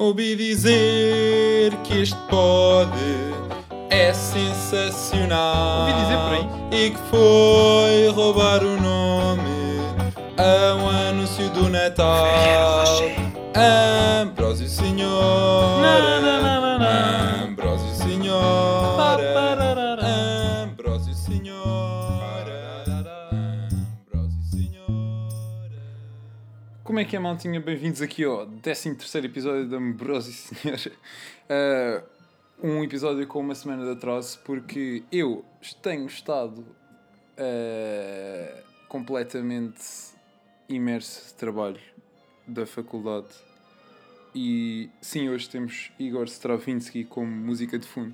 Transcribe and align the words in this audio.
Ouvi 0.00 0.36
dizer 0.36 1.74
que 1.82 2.02
este 2.02 2.14
pod 2.30 2.92
é 3.90 4.14
sensacional. 4.14 5.80
Ouvi 5.80 5.92
dizer 5.92 6.18
por 6.18 6.34
aí. 6.34 6.84
E 6.86 6.90
que 6.90 6.98
foi 7.10 8.08
roubar 8.14 8.62
o 8.62 8.80
nome 8.80 9.80
a 10.36 10.76
um 10.76 10.88
anúncio 10.88 11.48
do 11.50 11.68
Natal. 11.68 12.28
Ambrósio 14.22 14.68
Senhor. 14.68 15.80
Na, 15.82 16.20
na, 16.20 16.40
na, 16.42 16.57
Como 26.98 27.06
é 27.06 27.10
que 27.10 27.14
é, 27.14 27.20
maltinha? 27.20 27.60
Bem-vindos 27.60 28.02
aqui 28.02 28.24
ao 28.24 28.44
13 28.44 28.96
episódio 29.22 29.68
da 29.68 29.76
Ambrosi 29.76 30.32
Senhor. 30.34 30.80
Ah, 31.48 32.02
um 32.60 32.82
episódio 32.82 33.24
com 33.24 33.38
uma 33.38 33.54
semana 33.54 33.84
de 33.84 33.92
atraso, 33.92 34.40
porque 34.44 35.04
eu 35.12 35.44
tenho 35.80 36.06
estado 36.06 36.66
ah, 37.36 38.62
completamente 38.88 39.80
imerso 40.68 41.28
de 41.28 41.34
trabalho 41.34 41.78
da 42.44 42.66
faculdade. 42.66 43.28
E 44.34 44.90
sim, 45.00 45.28
hoje 45.28 45.48
temos 45.48 45.92
Igor 46.00 46.24
Stravinsky 46.24 47.04
como 47.04 47.30
música 47.30 47.78
de 47.78 47.86
fundo. 47.86 48.12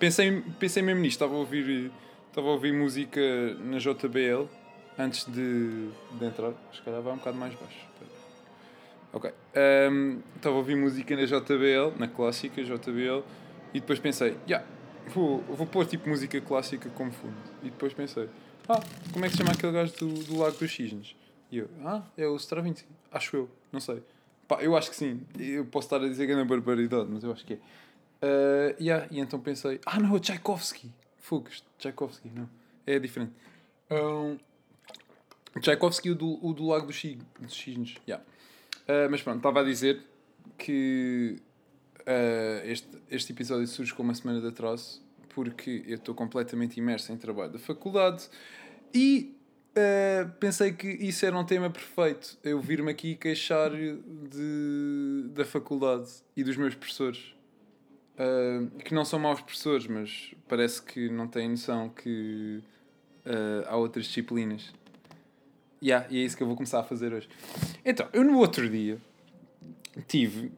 Pensei, 0.00 0.42
pensei 0.58 0.82
mesmo 0.82 1.02
nisto, 1.02 1.22
estava 1.22 1.34
a 1.34 1.38
ouvir, 1.38 1.92
estava 2.30 2.48
a 2.48 2.50
ouvir 2.50 2.72
música 2.72 3.20
na 3.60 3.78
JBL 3.78 4.48
antes 4.98 5.24
de, 5.26 5.88
de 6.18 6.24
entrar. 6.24 6.52
Se 6.74 6.82
calhar 6.82 7.00
vai 7.00 7.12
um 7.12 7.18
bocado 7.18 7.38
mais 7.38 7.54
baixo. 7.54 7.94
Ok. 9.14 9.32
Ahm, 9.54 10.18
Estava 10.36 10.56
a 10.56 10.58
ouvir 10.58 10.74
música 10.76 11.16
na 11.16 11.24
JBL, 11.24 11.96
na 11.98 12.08
clássica 12.08 12.62
JBL, 12.62 13.22
e 13.72 13.80
depois 13.80 14.00
pensei, 14.00 14.36
yeah, 14.48 14.66
vou, 15.06 15.38
vou 15.42 15.66
pôr 15.66 15.86
tipo 15.86 16.08
música 16.08 16.40
clássica 16.40 16.90
como 16.90 17.12
fundo. 17.12 17.36
E 17.62 17.70
depois 17.70 17.94
pensei, 17.94 18.28
ah, 18.68 18.82
como 19.12 19.24
é 19.24 19.28
que 19.28 19.36
se 19.36 19.38
chama 19.38 19.52
aquele 19.52 19.72
gajo 19.72 19.94
do, 19.98 20.08
do 20.24 20.38
Lago 20.38 20.58
dos 20.58 20.74
Cisnes? 20.74 21.14
E 21.50 21.58
eu, 21.58 21.70
ah, 21.84 22.02
é 22.16 22.26
o 22.26 22.34
Stravinsky. 22.36 22.88
Acho 23.12 23.36
eu, 23.36 23.50
não 23.70 23.78
sei. 23.78 24.02
Pá, 24.48 24.60
eu 24.60 24.76
acho 24.76 24.90
que 24.90 24.96
sim. 24.96 25.22
Eu 25.38 25.64
posso 25.64 25.86
estar 25.86 26.04
a 26.04 26.08
dizer 26.08 26.26
que 26.26 26.32
é 26.32 26.36
na 26.36 26.44
barbaridade, 26.44 27.08
mas 27.08 27.22
eu 27.22 27.30
acho 27.32 27.46
que 27.46 27.54
é. 27.54 27.58
Ah, 28.20 28.74
yeah, 28.80 29.06
e 29.12 29.20
então 29.20 29.38
pensei, 29.38 29.80
ah 29.86 30.00
não, 30.00 30.16
é 30.16 30.18
Tchaikovsky. 30.18 30.90
Fogos, 31.18 31.64
Tchaikovsky, 31.78 32.30
não. 32.34 32.48
É 32.84 32.98
diferente. 32.98 33.32
Um, 33.90 34.36
Tchaikovsky, 35.60 36.10
o 36.10 36.14
do, 36.16 36.44
o 36.44 36.52
do 36.52 36.66
Lago 36.66 36.88
dos 36.88 36.98
Cisnes. 37.00 37.96
Yeah. 38.06 38.24
Uh, 38.84 39.08
mas 39.10 39.22
pronto, 39.22 39.38
estava 39.38 39.60
a 39.60 39.64
dizer 39.64 40.02
que 40.58 41.38
uh, 42.00 42.66
este, 42.66 42.88
este 43.10 43.32
episódio 43.32 43.66
surge 43.66 43.94
com 43.94 44.02
uma 44.02 44.14
semana 44.14 44.40
de 44.40 44.48
atraso 44.48 45.02
porque 45.30 45.82
eu 45.86 45.96
estou 45.96 46.14
completamente 46.14 46.78
imerso 46.78 47.10
em 47.10 47.16
trabalho 47.16 47.52
da 47.52 47.58
faculdade 47.58 48.28
e 48.92 49.34
uh, 49.70 50.30
pensei 50.38 50.72
que 50.72 50.86
isso 50.86 51.24
era 51.24 51.36
um 51.36 51.44
tema 51.44 51.70
perfeito. 51.70 52.38
Eu 52.44 52.60
vir-me 52.60 52.90
aqui 52.90 53.16
queixar 53.16 53.70
de, 53.70 55.28
da 55.30 55.44
faculdade 55.44 56.10
e 56.36 56.44
dos 56.44 56.56
meus 56.56 56.74
professores. 56.74 57.34
Que 58.84 58.94
não 58.94 59.04
são 59.04 59.18
maus 59.18 59.40
professores, 59.40 59.88
mas 59.88 60.32
parece 60.46 60.80
que 60.80 61.08
não 61.08 61.26
têm 61.26 61.48
noção 61.48 61.88
que 61.88 62.62
há 63.66 63.76
outras 63.76 64.04
disciplinas. 64.06 64.72
Yeah, 65.84 66.06
e 66.08 66.18
é 66.18 66.24
isso 66.24 66.34
que 66.34 66.42
eu 66.42 66.46
vou 66.46 66.56
começar 66.56 66.80
a 66.80 66.82
fazer 66.82 67.12
hoje. 67.12 67.28
Então, 67.84 68.08
eu 68.14 68.24
no 68.24 68.38
outro 68.38 68.70
dia 68.70 68.98
tive. 70.08 70.50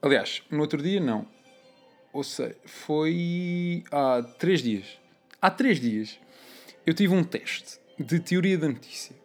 Aliás, 0.00 0.42
no 0.48 0.60
outro 0.60 0.80
dia 0.80 1.00
não. 1.00 1.26
Ou 2.12 2.22
seja, 2.22 2.54
foi 2.64 3.82
há 3.90 4.22
três 4.38 4.62
dias. 4.62 4.96
Há 5.42 5.50
três 5.50 5.80
dias 5.80 6.20
eu 6.86 6.94
tive 6.94 7.12
um 7.12 7.24
teste 7.24 7.80
de 7.98 8.20
teoria 8.20 8.56
da 8.56 8.68
notícia. 8.68 9.16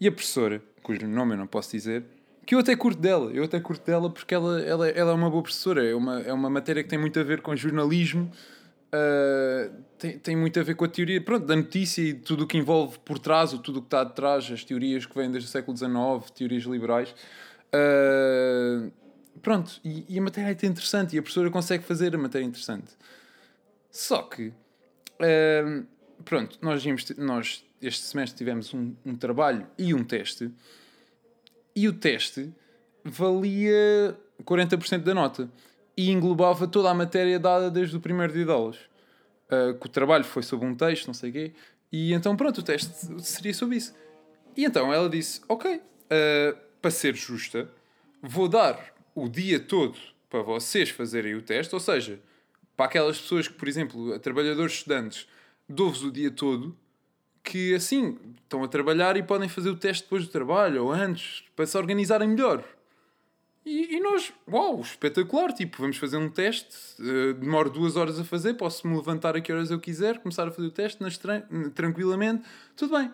E 0.00 0.08
a 0.08 0.10
professora, 0.10 0.60
cujo 0.82 1.06
nome 1.06 1.34
eu 1.34 1.38
não 1.38 1.46
posso 1.46 1.70
dizer, 1.70 2.04
que 2.44 2.52
eu 2.52 2.58
até 2.58 2.74
curto 2.74 3.00
dela. 3.00 3.30
Eu 3.32 3.44
até 3.44 3.60
curto 3.60 3.86
dela 3.86 4.10
porque 4.10 4.34
ela, 4.34 4.60
ela, 4.62 4.88
ela 4.88 5.12
é 5.12 5.14
uma 5.14 5.30
boa 5.30 5.44
professora. 5.44 5.88
É 5.88 5.94
uma, 5.94 6.20
é 6.22 6.32
uma 6.32 6.50
matéria 6.50 6.82
que 6.82 6.88
tem 6.88 6.98
muito 6.98 7.20
a 7.20 7.22
ver 7.22 7.40
com 7.40 7.54
jornalismo. 7.54 8.32
Uh, 8.94 9.82
tem, 9.96 10.18
tem 10.18 10.36
muito 10.36 10.60
a 10.60 10.62
ver 10.62 10.74
com 10.74 10.84
a 10.84 10.88
teoria 10.88 11.18
pronto, 11.18 11.46
da 11.46 11.56
notícia 11.56 12.02
e 12.02 12.12
tudo 12.12 12.44
o 12.44 12.46
que 12.46 12.58
envolve 12.58 12.98
por 12.98 13.18
trás, 13.18 13.54
ou 13.54 13.58
tudo 13.58 13.78
o 13.78 13.80
que 13.80 13.86
está 13.86 14.04
detrás, 14.04 14.50
as 14.52 14.64
teorias 14.64 15.06
que 15.06 15.16
vêm 15.16 15.30
desde 15.30 15.48
o 15.48 15.50
século 15.52 15.74
XIX, 15.74 16.30
teorias 16.34 16.64
liberais. 16.64 17.14
Uh, 17.74 18.92
pronto, 19.40 19.80
e, 19.82 20.04
e 20.08 20.18
a 20.18 20.22
matéria 20.22 20.50
é 20.50 20.66
interessante 20.66 21.16
e 21.16 21.18
a 21.18 21.22
professora 21.22 21.50
consegue 21.50 21.84
fazer 21.84 22.14
a 22.14 22.18
matéria 22.18 22.44
interessante. 22.44 22.92
Só 23.90 24.22
que, 24.22 24.48
uh, 24.48 25.86
pronto, 26.22 26.58
nós, 26.60 26.84
íamos 26.84 27.08
nós 27.16 27.64
este 27.80 28.04
semestre 28.04 28.36
tivemos 28.36 28.74
um, 28.74 28.94
um 29.06 29.16
trabalho 29.16 29.66
e 29.78 29.94
um 29.94 30.04
teste, 30.04 30.50
e 31.74 31.88
o 31.88 31.94
teste 31.94 32.52
valia 33.02 34.16
40% 34.44 34.98
da 34.98 35.14
nota 35.14 35.50
e 35.96 36.10
englobava 36.10 36.66
toda 36.66 36.90
a 36.90 36.94
matéria 36.94 37.38
dada 37.38 37.70
desde 37.70 37.96
o 37.96 38.00
primeiro 38.00 38.32
dia 38.32 38.44
de 38.44 38.50
aulas. 38.50 38.76
Uh, 39.50 39.78
que 39.78 39.86
o 39.86 39.88
trabalho 39.88 40.24
foi 40.24 40.42
sobre 40.42 40.66
um 40.66 40.74
texto, 40.74 41.06
não 41.06 41.14
sei 41.14 41.30
o 41.30 41.32
quê, 41.32 41.52
e 41.90 42.14
então 42.14 42.34
pronto, 42.36 42.58
o 42.58 42.62
teste 42.62 42.90
seria 43.20 43.52
sobre 43.52 43.76
isso. 43.76 43.94
E 44.56 44.64
então 44.64 44.92
ela 44.92 45.08
disse: 45.08 45.40
Ok, 45.48 45.74
uh, 45.76 46.58
para 46.80 46.90
ser 46.90 47.14
justa, 47.14 47.68
vou 48.22 48.48
dar 48.48 48.94
o 49.14 49.28
dia 49.28 49.60
todo 49.60 49.96
para 50.30 50.42
vocês 50.42 50.88
fazerem 50.88 51.34
o 51.34 51.42
teste, 51.42 51.74
ou 51.74 51.80
seja, 51.80 52.18
para 52.74 52.86
aquelas 52.86 53.20
pessoas 53.20 53.46
que, 53.46 53.54
por 53.54 53.68
exemplo, 53.68 54.18
trabalhadores 54.18 54.72
estudantes, 54.72 55.28
dou-vos 55.68 56.02
o 56.02 56.10
dia 56.10 56.30
todo, 56.30 56.74
que 57.44 57.74
assim 57.74 58.18
estão 58.42 58.64
a 58.64 58.68
trabalhar 58.68 59.16
e 59.16 59.22
podem 59.22 59.48
fazer 59.48 59.68
o 59.68 59.76
teste 59.76 60.04
depois 60.04 60.24
do 60.24 60.30
trabalho 60.30 60.84
ou 60.84 60.92
antes, 60.92 61.44
para 61.54 61.66
se 61.66 61.76
organizarem 61.76 62.28
melhor. 62.28 62.64
E, 63.64 63.96
e 63.96 64.00
nós, 64.00 64.32
uau, 64.50 64.80
espetacular, 64.80 65.52
tipo, 65.52 65.78
vamos 65.80 65.96
fazer 65.96 66.16
um 66.16 66.28
teste, 66.28 66.76
eh, 67.00 67.32
demoro 67.34 67.70
duas 67.70 67.96
horas 67.96 68.18
a 68.18 68.24
fazer, 68.24 68.54
posso-me 68.54 68.96
levantar 68.96 69.36
a 69.36 69.40
que 69.40 69.52
horas 69.52 69.70
eu 69.70 69.78
quiser, 69.78 70.18
começar 70.18 70.48
a 70.48 70.50
fazer 70.50 70.66
o 70.66 70.70
teste 70.70 71.00
nas 71.00 71.16
tran- 71.16 71.42
tranquilamente, 71.72 72.42
tudo 72.76 72.96
bem. 72.98 73.12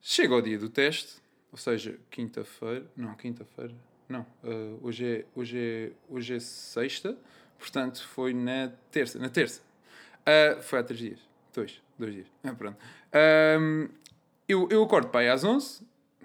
Chega 0.00 0.34
ao 0.34 0.40
dia 0.40 0.58
do 0.58 0.70
teste, 0.70 1.16
ou 1.52 1.58
seja, 1.58 1.98
quinta-feira, 2.10 2.90
não, 2.96 3.14
quinta-feira, 3.14 3.74
não, 4.08 4.24
eh, 4.42 4.74
hoje, 4.80 5.04
é, 5.06 5.24
hoje, 5.34 5.58
é, 5.58 5.92
hoje 6.08 6.34
é 6.34 6.40
sexta, 6.40 7.14
portanto 7.58 8.06
foi 8.08 8.32
na 8.32 8.72
terça, 8.90 9.18
na 9.18 9.28
terça. 9.28 9.60
Ah, 10.24 10.62
foi 10.62 10.78
há 10.78 10.82
três 10.82 10.98
dias, 10.98 11.18
dois, 11.54 11.82
dois 11.98 12.14
dias, 12.14 12.26
ah, 12.42 12.52
pronto. 12.56 12.78
Ahm, 13.12 13.88
eu, 14.48 14.66
eu 14.70 14.82
acordo 14.82 15.08
para 15.08 15.20
aí 15.20 15.28
às 15.28 15.44
11, 15.44 15.82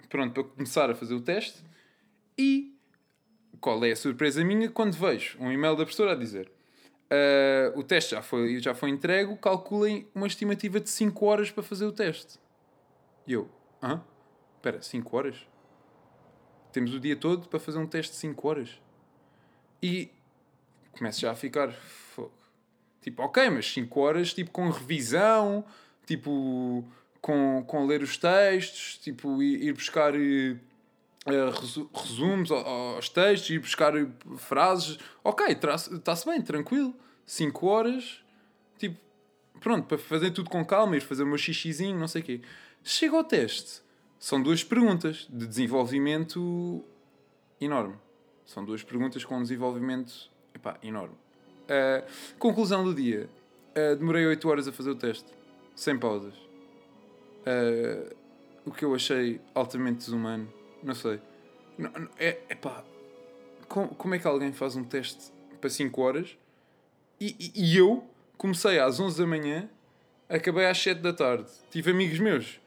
pronto, 0.08 0.32
para 0.32 0.44
começar 0.44 0.90
a 0.90 0.94
fazer 0.94 1.14
o 1.14 1.20
teste, 1.20 1.62
e 2.38 2.71
qual 3.62 3.82
é 3.84 3.92
a 3.92 3.96
surpresa 3.96 4.44
minha 4.44 4.68
quando 4.70 4.92
vejo 4.94 5.38
um 5.40 5.50
e-mail 5.50 5.74
da 5.76 5.84
professora 5.84 6.12
a 6.12 6.14
dizer 6.14 6.50
"Ah, 7.10 7.72
o 7.74 7.82
teste 7.82 8.10
já 8.10 8.20
foi, 8.20 8.60
já 8.60 8.74
foi 8.74 8.90
entregue, 8.90 9.34
calculem 9.36 10.06
uma 10.14 10.26
estimativa 10.26 10.80
de 10.80 10.90
5 10.90 11.24
horas 11.24 11.50
para 11.50 11.62
fazer 11.62 11.86
o 11.86 11.92
teste. 11.92 12.38
E 13.26 13.32
eu, 13.34 13.48
hã? 13.82 14.02
Espera, 14.56 14.82
5 14.82 15.16
horas? 15.16 15.36
Temos 16.72 16.92
o 16.94 17.00
dia 17.00 17.14
todo 17.16 17.48
para 17.48 17.60
fazer 17.60 17.78
um 17.78 17.86
teste 17.86 18.12
de 18.12 18.18
5 18.18 18.48
horas. 18.48 18.80
E 19.82 20.10
começo 20.92 21.20
já 21.20 21.30
a 21.30 21.34
ficar. 21.34 21.70
"Fogo." 21.72 22.32
Tipo, 23.00 23.22
ok, 23.22 23.50
mas 23.50 23.72
5 23.72 24.00
horas 24.00 24.32
tipo, 24.32 24.50
com 24.50 24.70
revisão, 24.70 25.64
tipo, 26.06 26.84
com, 27.20 27.64
com 27.66 27.86
ler 27.86 28.02
os 28.02 28.16
textos, 28.16 28.98
tipo, 28.98 29.42
ir, 29.42 29.72
buscar 29.72 30.14
eh, 30.14 30.56
resumos 31.94 32.50
ao- 32.50 32.66
aos 32.96 33.08
textos, 33.08 33.50
ir 33.50 33.58
buscar 33.60 33.96
eh, 33.96 34.06
frases. 34.36 34.98
Ok, 35.22 35.46
está-se 35.46 36.26
bem, 36.26 36.42
tranquilo. 36.42 36.94
5 37.24 37.66
horas, 37.66 38.20
tipo, 38.78 38.98
pronto, 39.60 39.86
para 39.86 39.98
fazer 39.98 40.32
tudo 40.32 40.50
com 40.50 40.64
calma, 40.64 40.96
ir 40.96 41.00
fazer 41.00 41.22
o 41.22 41.26
meu 41.26 41.38
xixizinho, 41.38 41.98
não 41.98 42.08
sei 42.08 42.22
o 42.22 42.24
quê. 42.24 42.40
Chega 42.82 43.16
ao 43.16 43.24
teste. 43.24 43.80
São 44.18 44.42
duas 44.42 44.62
perguntas 44.62 45.26
de 45.30 45.46
desenvolvimento 45.46 46.84
enorme. 47.60 47.96
São 48.44 48.64
duas 48.64 48.82
perguntas 48.82 49.24
com 49.24 49.38
um 49.38 49.42
desenvolvimento 49.42 50.30
epá, 50.54 50.78
enorme. 50.82 51.14
Uh, 51.64 52.36
conclusão 52.38 52.84
do 52.84 52.94
dia. 52.94 53.28
Uh, 53.70 53.96
demorei 53.96 54.26
8 54.26 54.48
horas 54.48 54.68
a 54.68 54.72
fazer 54.72 54.90
o 54.90 54.94
teste. 54.94 55.26
Sem 55.74 55.98
pausas. 55.98 56.34
Uh, 57.46 58.14
o 58.64 58.70
que 58.70 58.84
eu 58.84 58.94
achei 58.94 59.40
altamente 59.54 59.98
desumano. 59.98 60.52
Não 60.82 60.94
sei. 60.94 61.20
Não, 61.78 61.90
não, 61.92 62.08
é, 62.18 62.38
epá, 62.50 62.84
como, 63.68 63.88
como 63.94 64.14
é 64.14 64.18
que 64.18 64.26
alguém 64.26 64.52
faz 64.52 64.76
um 64.76 64.84
teste 64.84 65.32
para 65.60 65.70
5 65.70 66.00
horas 66.02 66.36
e, 67.20 67.36
e- 67.38 67.52
e 67.72 67.76
eu 67.78 68.04
comecei 68.36 68.78
às 68.78 68.98
11 69.00 69.18
da 69.18 69.26
manhã, 69.26 69.68
acabei 70.28 70.66
às 70.66 70.78
7 70.78 71.00
da 71.00 71.12
tarde. 71.12 71.50
Tive 71.70 71.90
amigos 71.90 72.18
meus 72.18 72.60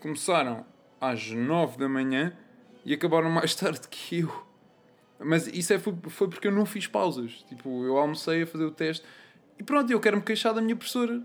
começaram 0.00 0.64
às 1.00 1.30
9 1.30 1.76
da 1.78 1.88
manhã 1.88 2.36
e 2.84 2.92
acabaram 2.94 3.30
mais 3.30 3.54
tarde 3.56 3.86
que 3.88 4.20
eu. 4.20 4.46
Mas 5.18 5.46
isso 5.46 5.72
é, 5.74 5.78
foi, 5.78 5.94
foi 6.08 6.28
porque 6.28 6.48
eu 6.48 6.52
não 6.52 6.64
fiz 6.64 6.86
pausas. 6.86 7.44
Tipo, 7.48 7.84
eu 7.84 7.98
almocei 7.98 8.42
a 8.42 8.46
fazer 8.46 8.64
o 8.64 8.70
teste 8.70 9.04
e 9.58 9.62
pronto, 9.62 9.90
eu 9.92 10.00
quero-me 10.00 10.22
queixar 10.22 10.54
da 10.54 10.60
minha 10.62 10.74
professora. 10.74 11.22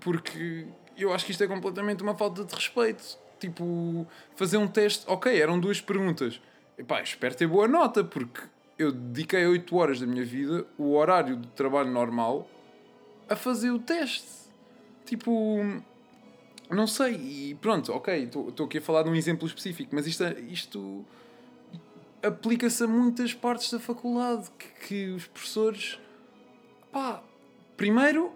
Porque 0.00 0.66
eu 0.96 1.12
acho 1.12 1.24
que 1.26 1.30
isto 1.32 1.44
é 1.44 1.46
completamente 1.46 2.02
uma 2.02 2.14
falta 2.16 2.44
de 2.44 2.54
respeito. 2.54 3.18
Tipo, 3.38 4.06
fazer 4.34 4.56
um 4.56 4.66
teste, 4.66 5.04
ok, 5.06 5.40
eram 5.40 5.60
duas 5.60 5.80
perguntas. 5.80 6.40
Epá, 6.78 7.02
espero 7.02 7.34
ter 7.34 7.46
boa 7.46 7.68
nota, 7.68 8.02
porque 8.02 8.40
eu 8.78 8.92
dediquei 8.92 9.46
8 9.46 9.76
horas 9.76 10.00
da 10.00 10.06
minha 10.06 10.24
vida, 10.24 10.66
o 10.76 10.94
horário 10.94 11.36
de 11.36 11.48
trabalho 11.48 11.90
normal, 11.90 12.48
a 13.28 13.36
fazer 13.36 13.70
o 13.70 13.78
teste. 13.78 14.46
Tipo, 15.04 15.60
não 16.70 16.86
sei, 16.86 17.14
e 17.14 17.54
pronto, 17.54 17.92
ok, 17.92 18.24
estou 18.24 18.66
aqui 18.66 18.78
a 18.78 18.82
falar 18.82 19.02
de 19.04 19.10
um 19.10 19.14
exemplo 19.14 19.46
específico, 19.46 19.94
mas 19.94 20.06
isto, 20.06 20.24
isto 20.48 21.04
aplica-se 22.22 22.82
a 22.84 22.86
muitas 22.86 23.32
partes 23.32 23.70
da 23.70 23.78
faculdade 23.78 24.50
que, 24.58 24.86
que 24.86 25.06
os 25.10 25.26
professores, 25.26 25.98
pá, 26.90 27.22
primeiro, 27.76 28.32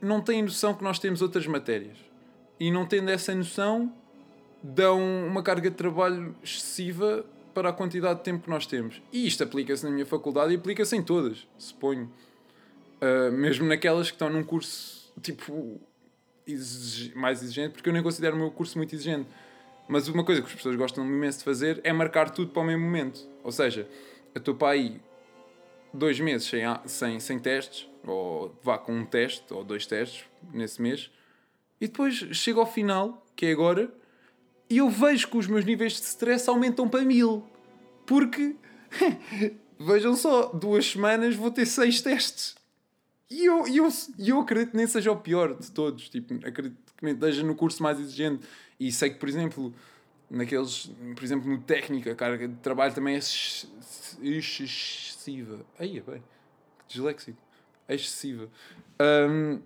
não 0.00 0.20
têm 0.20 0.42
noção 0.42 0.74
que 0.74 0.82
nós 0.82 0.98
temos 0.98 1.22
outras 1.22 1.46
matérias. 1.46 1.96
E 2.58 2.70
não 2.70 2.84
tendo 2.84 3.10
essa 3.10 3.34
noção, 3.34 3.92
dão 4.62 5.00
uma 5.26 5.42
carga 5.42 5.70
de 5.70 5.76
trabalho 5.76 6.34
excessiva 6.42 7.24
para 7.54 7.70
a 7.70 7.72
quantidade 7.72 8.18
de 8.18 8.24
tempo 8.24 8.44
que 8.44 8.50
nós 8.50 8.66
temos. 8.66 9.02
E 9.12 9.26
isto 9.26 9.42
aplica-se 9.42 9.84
na 9.84 9.90
minha 9.90 10.06
faculdade 10.06 10.52
e 10.52 10.56
aplica-se 10.56 10.96
em 10.96 11.02
todas, 11.02 11.46
suponho. 11.58 12.10
Uh, 13.00 13.32
mesmo 13.32 13.66
naquelas 13.66 14.10
que 14.10 14.14
estão 14.14 14.28
num 14.28 14.42
curso 14.42 15.12
tipo 15.22 15.80
mais 17.14 17.42
exigente, 17.42 17.74
porque 17.74 17.88
eu 17.88 17.92
nem 17.92 18.02
considero 18.02 18.34
o 18.36 18.38
meu 18.38 18.50
curso 18.50 18.78
muito 18.78 18.94
exigente. 18.94 19.28
Mas 19.88 20.08
uma 20.08 20.24
coisa 20.24 20.40
que 20.40 20.48
as 20.48 20.54
pessoas 20.54 20.76
gostam 20.76 21.04
imenso 21.04 21.38
de 21.38 21.44
fazer 21.44 21.80
é 21.82 21.92
marcar 21.92 22.30
tudo 22.30 22.52
para 22.52 22.62
o 22.62 22.64
mesmo 22.64 22.84
momento. 22.84 23.26
Ou 23.42 23.52
seja, 23.52 23.88
eu 24.34 24.38
estou 24.38 24.54
para 24.54 24.72
aí 24.72 25.00
dois 25.92 26.20
meses 26.20 26.46
sem, 26.46 26.62
sem, 26.86 27.20
sem 27.20 27.38
testes, 27.38 27.88
ou 28.06 28.54
vá 28.62 28.78
com 28.78 28.92
um 28.92 29.04
teste 29.04 29.52
ou 29.52 29.64
dois 29.64 29.86
testes 29.86 30.24
nesse 30.52 30.80
mês, 30.80 31.10
e 31.80 31.86
depois 31.86 32.14
chego 32.14 32.60
ao 32.60 32.66
final, 32.66 33.26
que 33.34 33.46
é 33.46 33.52
agora, 33.52 33.90
e 34.70 34.78
eu 34.78 34.90
vejo 34.90 35.28
que 35.28 35.36
os 35.36 35.46
meus 35.46 35.64
níveis 35.64 35.94
de 35.94 36.02
stress 36.02 36.48
aumentam 36.48 36.88
para 36.88 37.04
mil. 37.04 37.44
Porque, 38.06 38.56
vejam 39.78 40.14
só, 40.14 40.46
duas 40.46 40.86
semanas 40.86 41.34
vou 41.34 41.50
ter 41.50 41.66
seis 41.66 42.00
testes. 42.00 42.54
E 43.30 43.44
eu, 43.44 43.66
eu, 43.66 43.88
eu 44.18 44.40
acredito 44.40 44.70
que 44.70 44.76
nem 44.76 44.86
seja 44.86 45.12
o 45.12 45.16
pior 45.16 45.54
de 45.54 45.70
todos. 45.70 46.08
Tipo, 46.08 46.34
acredito 46.46 46.76
que 46.96 47.06
esteja 47.06 47.42
no 47.42 47.54
curso 47.54 47.82
mais 47.82 47.98
exigente. 48.00 48.46
E 48.80 48.90
sei 48.92 49.10
que, 49.10 49.18
por 49.18 49.28
exemplo, 49.28 49.74
naqueles, 50.30 50.90
por 51.14 51.24
exemplo, 51.24 51.50
no 51.50 51.58
técnico, 51.60 52.08
a 52.10 52.14
carga 52.14 52.48
de 52.48 52.56
trabalho 52.56 52.94
também 52.94 53.14
é 53.14 53.18
excessiva. 54.22 55.64
Aí 55.78 55.98
é 55.98 56.00
bem, 56.00 56.22
disléxico. 56.86 57.38
É 57.86 57.94
excessiva. 57.94 58.48
Um, 59.00 59.60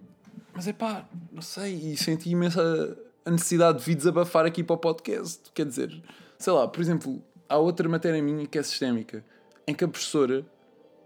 mas 0.54 0.69
é 0.69 0.72
pá, 0.72 1.08
não 1.32 1.43
sei, 1.43 1.75
e 1.75 1.96
senti 1.96 2.31
imensa 2.31 2.99
a 3.24 3.30
necessidade 3.30 3.78
de 3.78 3.84
vir 3.84 3.94
desabafar 3.94 4.44
aqui 4.44 4.62
para 4.62 4.74
o 4.74 4.78
podcast. 4.78 5.50
Quer 5.54 5.66
dizer, 5.66 6.02
sei 6.38 6.52
lá, 6.52 6.66
por 6.66 6.80
exemplo, 6.80 7.22
há 7.48 7.56
outra 7.58 7.88
matéria 7.88 8.22
minha 8.22 8.46
que 8.46 8.58
é 8.58 8.62
sistémica, 8.62 9.24
em 9.66 9.74
que 9.74 9.84
a 9.84 9.88
professora, 9.88 10.44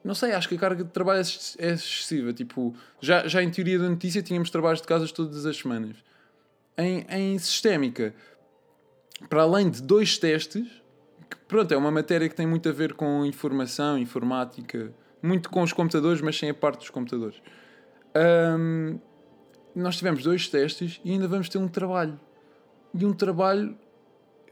não 0.02 0.14
sei, 0.14 0.32
acho 0.32 0.48
que 0.48 0.54
a 0.54 0.58
carga 0.58 0.84
de 0.84 0.90
trabalho 0.90 1.20
é, 1.20 1.66
é 1.66 1.72
excessiva. 1.72 2.32
Tipo, 2.32 2.74
já, 3.00 3.26
já 3.26 3.42
em 3.42 3.50
teoria 3.50 3.78
da 3.78 3.88
notícia 3.88 4.22
tínhamos 4.22 4.50
trabalhos 4.50 4.80
de 4.80 4.86
casas 4.86 5.12
todas 5.12 5.44
as 5.44 5.56
semanas. 5.56 5.96
Em, 6.78 7.06
em 7.08 7.38
sistémica, 7.38 8.14
para 9.28 9.42
além 9.42 9.70
de 9.70 9.82
dois 9.82 10.18
testes, 10.18 10.66
que 11.28 11.36
pronto, 11.48 11.72
é 11.72 11.76
uma 11.76 11.90
matéria 11.90 12.28
que 12.28 12.34
tem 12.34 12.46
muito 12.46 12.68
a 12.68 12.72
ver 12.72 12.94
com 12.94 13.24
informação, 13.24 13.98
informática, 13.98 14.92
muito 15.22 15.50
com 15.50 15.62
os 15.62 15.72
computadores, 15.72 16.20
mas 16.20 16.38
sem 16.38 16.50
a 16.50 16.54
parte 16.54 16.80
dos 16.80 16.90
computadores. 16.90 17.40
Um, 18.14 18.98
nós 19.78 19.96
tivemos 19.96 20.22
dois 20.22 20.48
testes 20.48 20.98
e 21.04 21.12
ainda 21.12 21.28
vamos 21.28 21.50
ter 21.50 21.58
um 21.58 21.68
trabalho. 21.68 22.18
E 22.94 23.04
um 23.04 23.12
trabalho, 23.12 23.76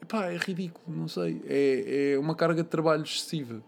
pá, 0.06 0.26
é 0.26 0.36
ridículo, 0.36 0.84
não 0.94 1.08
sei. 1.08 1.40
É, 1.46 2.12
é 2.12 2.18
uma 2.18 2.34
carga 2.34 2.62
de 2.62 2.68
trabalho 2.68 3.02
excessiva. 3.02 3.62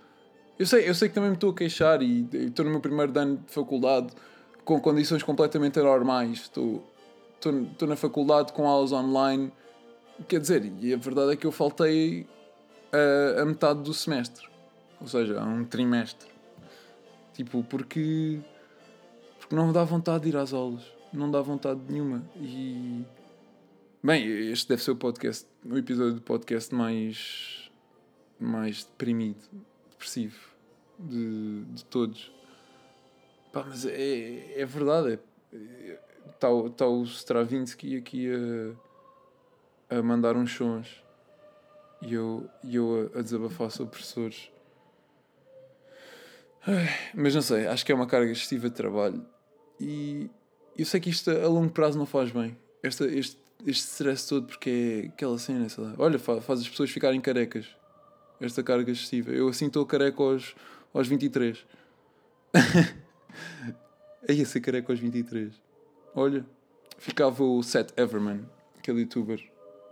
Eu 0.58 0.66
sei, 0.66 0.86
eu 0.86 0.94
sei 0.94 1.08
que 1.08 1.14
também 1.14 1.30
me 1.30 1.36
estou 1.36 1.50
a 1.50 1.54
queixar 1.54 2.02
e 2.02 2.28
estou 2.30 2.62
no 2.62 2.70
meu 2.70 2.80
primeiro 2.80 3.18
ano 3.18 3.38
de 3.38 3.50
faculdade 3.50 4.08
com 4.66 4.78
condições 4.80 5.22
completamente 5.22 5.80
anormais. 5.80 6.40
Estou, 6.40 6.86
estou, 7.36 7.62
estou 7.62 7.88
na 7.88 7.96
faculdade 7.96 8.52
com 8.52 8.68
aulas 8.68 8.92
online. 8.92 9.50
Quer 10.28 10.40
dizer, 10.40 10.70
e 10.80 10.92
a 10.92 10.98
verdade 10.98 11.32
é 11.32 11.36
que 11.36 11.46
eu 11.46 11.52
faltei 11.52 12.26
a, 12.92 13.40
a 13.40 13.44
metade 13.46 13.80
do 13.80 13.94
semestre. 13.94 14.46
Ou 15.00 15.06
seja, 15.06 15.40
a 15.40 15.44
um 15.44 15.64
trimestre. 15.64 16.28
Tipo, 17.32 17.62
porque, 17.64 18.40
porque 19.38 19.56
não 19.56 19.68
me 19.68 19.72
dá 19.72 19.84
vontade 19.84 20.24
de 20.24 20.28
ir 20.30 20.36
às 20.36 20.52
aulas 20.52 20.95
não 21.12 21.30
dá 21.30 21.40
vontade 21.40 21.80
nenhuma. 21.88 22.24
E. 22.36 23.04
Bem, 24.02 24.26
este 24.50 24.68
deve 24.68 24.82
ser 24.82 24.92
o 24.92 24.96
podcast, 24.96 25.46
o 25.64 25.76
episódio 25.76 26.14
do 26.14 26.22
podcast 26.22 26.74
mais. 26.74 27.70
mais 28.38 28.84
deprimido, 28.84 29.42
depressivo 29.90 30.38
de, 30.98 31.64
de 31.64 31.84
todos. 31.84 32.32
Pá, 33.52 33.64
mas 33.66 33.86
é, 33.86 34.60
é 34.60 34.66
verdade. 34.66 35.18
Está 36.32 36.48
é, 36.48 36.68
tá 36.76 36.86
o 36.86 37.02
Stravinsky 37.04 37.96
aqui 37.96 38.28
a, 39.90 39.96
a 39.98 40.02
mandar 40.02 40.36
uns 40.36 40.52
sons 40.52 41.02
e 42.02 42.14
eu, 42.14 42.48
e 42.62 42.76
eu 42.76 43.10
a, 43.14 43.18
a 43.18 43.22
desabafar 43.22 43.70
sobre 43.70 43.92
professores. 43.92 44.50
Mas 47.14 47.34
não 47.34 47.42
sei, 47.42 47.66
acho 47.66 47.86
que 47.86 47.92
é 47.92 47.94
uma 47.94 48.06
carga 48.06 48.30
excessiva 48.30 48.68
de 48.68 48.74
trabalho. 48.74 49.24
E, 49.80 50.28
eu 50.78 50.84
sei 50.84 51.00
que 51.00 51.10
isto 51.10 51.30
a 51.30 51.48
longo 51.48 51.70
prazo 51.70 51.98
não 51.98 52.06
faz 52.06 52.30
bem. 52.30 52.56
Este, 52.82 53.04
este, 53.04 53.38
stress 53.66 54.28
todo, 54.28 54.46
porque 54.46 55.04
é 55.04 55.08
aquela 55.08 55.38
cena, 55.38 55.68
sei 55.68 55.82
lá. 55.82 55.94
Olha, 55.98 56.18
faz, 56.18 56.60
as 56.60 56.68
pessoas 56.68 56.90
ficarem 56.90 57.20
carecas. 57.20 57.66
Esta 58.40 58.62
carga 58.62 58.92
excessiva. 58.92 59.30
Eu 59.30 59.48
assim 59.48 59.66
estou 59.66 59.86
careca 59.86 60.22
aos, 60.22 60.54
aos 60.92 61.08
23. 61.08 61.64
Aí 64.28 64.42
a 64.42 64.46
ser 64.46 64.60
careca 64.60 64.92
aos 64.92 65.00
23. 65.00 65.54
Olha, 66.14 66.44
ficava 66.98 67.42
o 67.42 67.62
Seth 67.62 67.98
Everman, 67.98 68.44
aquele 68.78 69.00
youtuber 69.00 69.42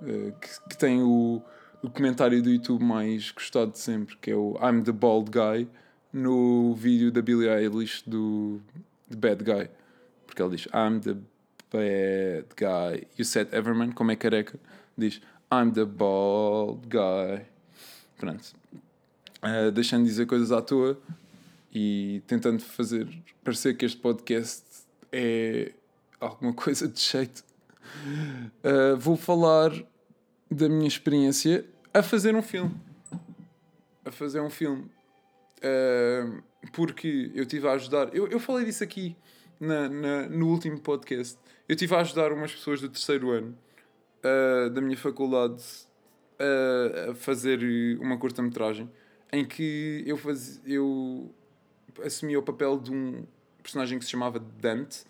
uh, 0.02 0.32
que, 0.38 0.48
que 0.68 0.76
tem 0.76 1.02
o, 1.02 1.42
o 1.82 1.90
comentário 1.90 2.42
do 2.42 2.50
YouTube 2.50 2.84
mais 2.84 3.30
gostado 3.30 3.72
de 3.72 3.78
sempre, 3.78 4.16
que 4.18 4.30
é 4.30 4.36
o 4.36 4.58
I'm 4.62 4.82
the 4.82 4.92
Bald 4.92 5.30
Guy, 5.30 5.68
no 6.12 6.74
vídeo 6.74 7.10
da 7.10 7.22
Billie 7.22 7.48
Eilish 7.48 8.02
do 8.06 8.60
Bad 9.08 9.42
Guy 9.42 9.68
porque 10.26 10.42
ele 10.42 10.56
diz 10.56 10.66
I'm 10.66 11.00
the 11.00 11.14
bad 11.70 12.46
guy. 12.56 13.06
E 13.18 13.22
o 13.22 13.24
Seth 13.24 13.52
Everman, 13.52 13.92
como 13.92 14.10
é 14.10 14.16
careca, 14.16 14.58
diz 14.96 15.20
I'm 15.52 15.72
the 15.72 15.84
bald 15.84 16.86
guy. 16.88 17.44
Pronto. 18.16 18.54
Uh, 19.42 19.70
deixando 19.70 20.04
de 20.04 20.08
dizer 20.10 20.26
coisas 20.26 20.50
à 20.52 20.62
toa 20.62 20.98
e 21.72 22.22
tentando 22.26 22.60
fazer 22.62 23.08
parecer 23.42 23.76
que 23.76 23.84
este 23.84 24.00
podcast 24.00 24.64
é 25.12 25.72
alguma 26.20 26.52
coisa 26.54 26.88
de 26.88 27.00
jeito. 27.00 27.44
Uh, 28.64 28.96
vou 28.96 29.16
falar 29.16 29.70
da 30.50 30.68
minha 30.68 30.88
experiência 30.88 31.64
a 31.92 32.02
fazer 32.02 32.34
um 32.34 32.42
filme. 32.42 32.74
A 34.04 34.10
fazer 34.10 34.40
um 34.40 34.50
filme. 34.50 34.90
Uh, 35.58 36.42
porque 36.72 37.30
eu 37.34 37.42
estive 37.42 37.68
a 37.68 37.72
ajudar. 37.72 38.14
Eu, 38.14 38.28
eu 38.28 38.40
falei 38.40 38.64
disso 38.64 38.82
aqui 38.82 39.16
na, 39.64 39.88
na, 39.88 40.28
no 40.28 40.48
último 40.48 40.78
podcast, 40.80 41.38
eu 41.68 41.74
estive 41.74 41.94
a 41.94 42.00
ajudar 42.00 42.32
umas 42.32 42.52
pessoas 42.52 42.80
do 42.80 42.88
terceiro 42.88 43.30
ano 43.30 43.56
uh, 44.24 44.70
da 44.70 44.80
minha 44.80 44.96
faculdade 44.96 45.62
uh, 46.38 47.10
a 47.10 47.14
fazer 47.14 47.60
uma 48.00 48.18
curta-metragem 48.18 48.90
em 49.32 49.44
que 49.44 50.04
eu, 50.06 50.16
faz, 50.16 50.60
eu 50.64 51.34
assumia 52.04 52.38
o 52.38 52.42
papel 52.42 52.78
de 52.78 52.92
um 52.92 53.26
personagem 53.62 53.98
que 53.98 54.04
se 54.04 54.10
chamava 54.10 54.38
Dante, 54.38 55.04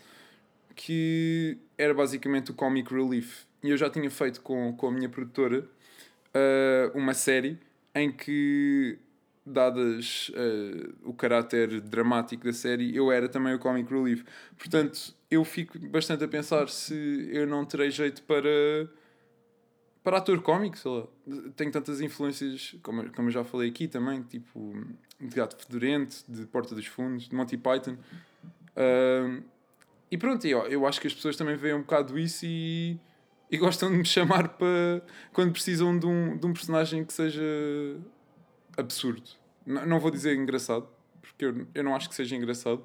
que 0.74 1.58
era 1.76 1.92
basicamente 1.92 2.50
o 2.50 2.54
comic 2.54 2.92
relief. 2.92 3.44
E 3.62 3.70
eu 3.70 3.76
já 3.76 3.90
tinha 3.90 4.10
feito 4.10 4.40
com, 4.40 4.72
com 4.76 4.86
a 4.88 4.90
minha 4.90 5.08
produtora 5.08 5.60
uh, 6.34 6.96
uma 6.98 7.14
série 7.14 7.58
em 7.94 8.10
que 8.10 8.98
dadas 9.44 10.30
uh, 10.30 10.94
o 11.02 11.12
caráter 11.12 11.80
dramático 11.80 12.44
da 12.44 12.52
série, 12.52 12.94
eu 12.96 13.12
era 13.12 13.28
também 13.28 13.54
o 13.54 13.58
comic 13.58 13.92
relief. 13.92 14.24
Portanto, 14.56 15.14
eu 15.30 15.44
fico 15.44 15.78
bastante 15.78 16.24
a 16.24 16.28
pensar 16.28 16.68
se 16.68 17.28
eu 17.30 17.46
não 17.46 17.64
terei 17.64 17.90
jeito 17.90 18.22
para 18.22 18.88
para 20.02 20.18
ator 20.18 20.42
cómico, 20.42 20.76
sei 20.76 20.90
lá. 20.90 21.06
Tenho 21.56 21.72
tantas 21.72 22.02
influências, 22.02 22.76
como, 22.82 23.10
como 23.12 23.28
eu 23.28 23.32
já 23.32 23.42
falei 23.42 23.70
aqui 23.70 23.88
também, 23.88 24.22
tipo 24.22 24.74
de 25.18 25.34
Gato 25.34 25.56
Fedorento, 25.56 26.16
de 26.28 26.44
Porta 26.44 26.74
dos 26.74 26.86
Fundos, 26.86 27.26
de 27.26 27.34
Monty 27.34 27.56
Python. 27.56 27.96
Uh, 28.76 29.42
e 30.10 30.18
pronto, 30.18 30.46
eu, 30.46 30.66
eu 30.66 30.86
acho 30.86 31.00
que 31.00 31.06
as 31.06 31.14
pessoas 31.14 31.36
também 31.36 31.56
veem 31.56 31.74
um 31.74 31.80
bocado 31.80 32.18
isso 32.18 32.44
e, 32.44 33.00
e 33.50 33.56
gostam 33.56 33.90
de 33.90 33.96
me 33.96 34.04
chamar 34.06 34.48
para 34.48 35.02
quando 35.32 35.52
precisam 35.52 35.98
de 35.98 36.04
um, 36.04 36.36
de 36.36 36.46
um 36.46 36.52
personagem 36.52 37.02
que 37.02 37.12
seja 37.12 37.42
absurdo. 38.76 39.22
N- 39.66 39.86
não 39.86 39.98
vou 40.00 40.10
dizer 40.10 40.36
engraçado, 40.36 40.86
porque 41.20 41.44
eu, 41.44 41.66
eu 41.74 41.82
não 41.84 41.94
acho 41.94 42.08
que 42.08 42.14
seja 42.14 42.36
engraçado, 42.36 42.82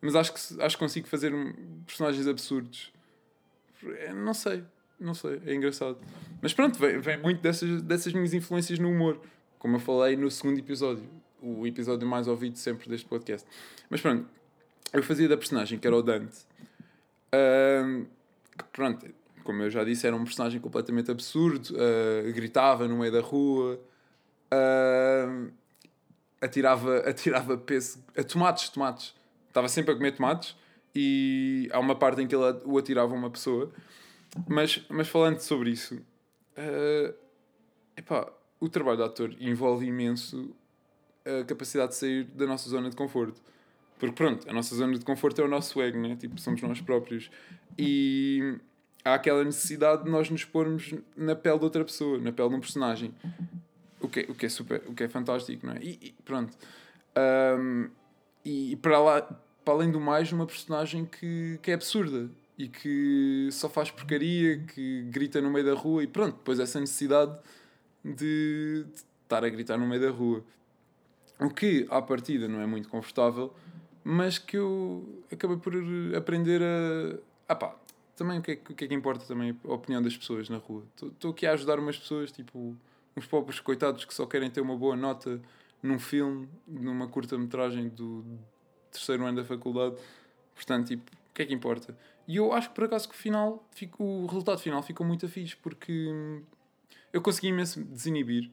mas 0.00 0.14
acho 0.14 0.32
que, 0.32 0.62
acho 0.62 0.76
que 0.76 0.82
consigo 0.84 1.06
fazer 1.08 1.32
personagens 1.86 2.26
absurdos. 2.26 2.92
É, 3.84 4.12
Não 4.12 4.34
sei, 4.34 4.64
não 4.98 5.14
sei, 5.14 5.40
é 5.46 5.54
engraçado. 5.54 5.98
Mas 6.42 6.52
pronto, 6.54 6.78
vem, 6.78 6.98
vem 6.98 7.16
muito 7.20 7.40
dessas, 7.40 7.82
dessas 7.82 8.12
minhas 8.12 8.32
influências 8.34 8.78
no 8.78 8.88
humor, 8.90 9.20
como 9.58 9.76
eu 9.76 9.80
falei 9.80 10.16
no 10.16 10.30
segundo 10.30 10.58
episódio, 10.58 11.04
o 11.42 11.66
episódio 11.66 12.06
mais 12.08 12.26
ouvido 12.28 12.56
sempre 12.58 12.88
deste 12.88 13.06
podcast. 13.06 13.46
Mas 13.90 14.00
pronto, 14.00 14.26
eu 14.92 15.02
fazia 15.02 15.28
da 15.28 15.36
personagem 15.36 15.78
que 15.78 15.86
era 15.86 15.96
o 15.96 16.02
Dante. 16.02 16.38
Que, 18.56 18.64
pronto, 18.72 19.06
como 19.44 19.62
eu 19.62 19.70
já 19.70 19.84
disse, 19.84 20.06
era 20.06 20.16
um 20.16 20.24
personagem 20.24 20.60
completamente 20.60 21.10
absurdo, 21.10 21.74
ah, 21.78 22.30
gritava 22.32 22.88
no 22.88 22.98
meio 22.98 23.12
da 23.12 23.20
rua, 23.20 23.78
ah, 24.50 25.48
atirava, 26.40 26.98
atirava 27.08 27.56
peso 27.58 28.04
a 28.16 28.22
tomates, 28.22 28.68
tomates. 28.68 29.14
Estava 29.48 29.68
sempre 29.68 29.92
a 29.92 29.96
comer 29.96 30.12
tomates 30.12 30.56
e 30.94 31.68
há 31.72 31.78
uma 31.78 31.94
parte 31.94 32.20
em 32.22 32.26
que 32.26 32.34
ele 32.34 32.60
o 32.64 32.78
atirava 32.78 33.14
uma 33.14 33.30
pessoa. 33.30 33.70
Mas, 34.46 34.84
mas 34.88 35.08
falando 35.08 35.38
sobre 35.40 35.70
isso, 35.70 36.00
ah, 36.56 37.14
epá, 37.96 38.30
o 38.60 38.68
trabalho 38.68 38.98
de 38.98 39.02
ator 39.04 39.36
envolve 39.40 39.86
imenso 39.86 40.54
a 41.24 41.44
capacidade 41.44 41.92
de 41.92 41.96
sair 41.96 42.24
da 42.24 42.46
nossa 42.46 42.68
zona 42.68 42.88
de 42.88 42.96
conforto. 42.96 43.40
Porque 43.98 44.14
pronto, 44.14 44.48
a 44.48 44.52
nossa 44.52 44.74
zona 44.74 44.98
de 44.98 45.04
conforto 45.04 45.40
é 45.40 45.44
o 45.44 45.48
nosso 45.48 45.80
ego, 45.80 45.98
né? 45.98 46.16
Tipo, 46.16 46.38
somos 46.38 46.60
nós 46.62 46.80
próprios. 46.80 47.30
E 47.78 48.58
há 49.04 49.14
aquela 49.14 49.42
necessidade 49.42 50.04
de 50.04 50.10
nós 50.10 50.28
nos 50.28 50.44
pormos 50.44 50.94
na 51.16 51.34
pele 51.34 51.58
de 51.58 51.64
outra 51.64 51.84
pessoa, 51.84 52.18
na 52.18 52.30
pele 52.30 52.50
de 52.50 52.54
um 52.56 52.60
personagem. 52.60 53.14
O 54.00 54.08
que, 54.08 54.20
é- 54.20 54.26
o 54.28 54.34
que 54.34 54.46
é 54.46 54.48
super, 54.48 54.82
o 54.86 54.94
que 54.94 55.04
é 55.04 55.08
fantástico, 55.08 55.66
não 55.66 55.74
é? 55.74 55.78
E, 55.82 55.98
e 56.02 56.14
pronto. 56.24 56.56
Ahm, 57.14 57.88
e 58.44 58.76
para, 58.76 58.98
lá, 59.00 59.22
para 59.64 59.74
além 59.74 59.90
do 59.90 60.00
mais, 60.00 60.30
uma 60.32 60.46
personagem 60.46 61.04
que, 61.06 61.58
que 61.62 61.70
é 61.70 61.74
absurda 61.74 62.30
e 62.58 62.68
que 62.68 63.48
só 63.52 63.68
faz 63.68 63.90
porcaria, 63.90 64.58
que 64.58 65.02
grita 65.10 65.40
no 65.40 65.50
meio 65.50 65.64
da 65.66 65.74
rua 65.74 66.02
e 66.02 66.06
pronto, 66.06 66.36
depois 66.36 66.58
essa 66.60 66.78
necessidade 66.80 67.36
de, 68.04 68.84
de 68.84 68.94
estar 69.22 69.44
a 69.44 69.48
gritar 69.48 69.76
no 69.78 69.86
meio 69.86 70.00
da 70.00 70.10
rua. 70.10 70.44
O 71.40 71.50
que, 71.50 71.86
à 71.90 72.00
partida, 72.00 72.48
não 72.48 72.60
é 72.60 72.66
muito 72.66 72.88
confortável, 72.88 73.52
mas 74.04 74.38
que 74.38 74.56
eu 74.56 75.22
acabei 75.30 75.56
por 75.56 75.72
aprender 76.16 76.62
a. 76.62 77.18
Ah 77.48 77.54
pá, 77.56 77.74
também 78.16 78.38
o 78.38 78.42
que, 78.42 78.52
é, 78.52 78.54
o 78.54 78.74
que 78.74 78.84
é 78.84 78.88
que 78.88 78.94
importa 78.94 79.24
também 79.26 79.58
a 79.64 79.72
opinião 79.72 80.00
das 80.00 80.16
pessoas 80.16 80.48
na 80.48 80.56
rua. 80.56 80.82
Estou 80.94 81.30
aqui 81.32 81.46
a 81.46 81.52
ajudar 81.52 81.78
umas 81.78 81.98
pessoas, 81.98 82.32
tipo, 82.32 82.74
uns 83.16 83.26
pobres 83.26 83.60
coitados 83.60 84.04
que 84.04 84.12
só 84.14 84.26
querem 84.26 84.50
ter 84.50 84.60
uma 84.60 84.76
boa 84.76 84.94
nota 84.96 85.40
num 85.82 85.98
filme, 85.98 86.48
numa 86.66 87.08
curta-metragem 87.08 87.88
do 87.88 88.24
terceiro 88.90 89.24
ano 89.24 89.38
da 89.40 89.44
faculdade. 89.44 89.96
Portanto, 90.54 90.88
tipo, 90.88 91.10
o 91.30 91.34
que 91.34 91.42
é 91.42 91.46
que 91.46 91.54
importa? 91.54 91.96
E 92.28 92.36
eu 92.36 92.52
acho 92.52 92.68
que 92.70 92.74
por 92.74 92.84
acaso 92.84 93.08
que 93.08 93.14
o 93.14 93.18
final, 93.18 93.64
o 93.98 94.26
resultado 94.26 94.58
final 94.58 94.82
ficou 94.82 95.06
muito 95.06 95.28
fixe, 95.28 95.56
porque 95.56 96.08
hum, 96.10 96.42
eu 97.12 97.20
consegui 97.22 97.48
imenso 97.48 97.82
desinibir. 97.84 98.50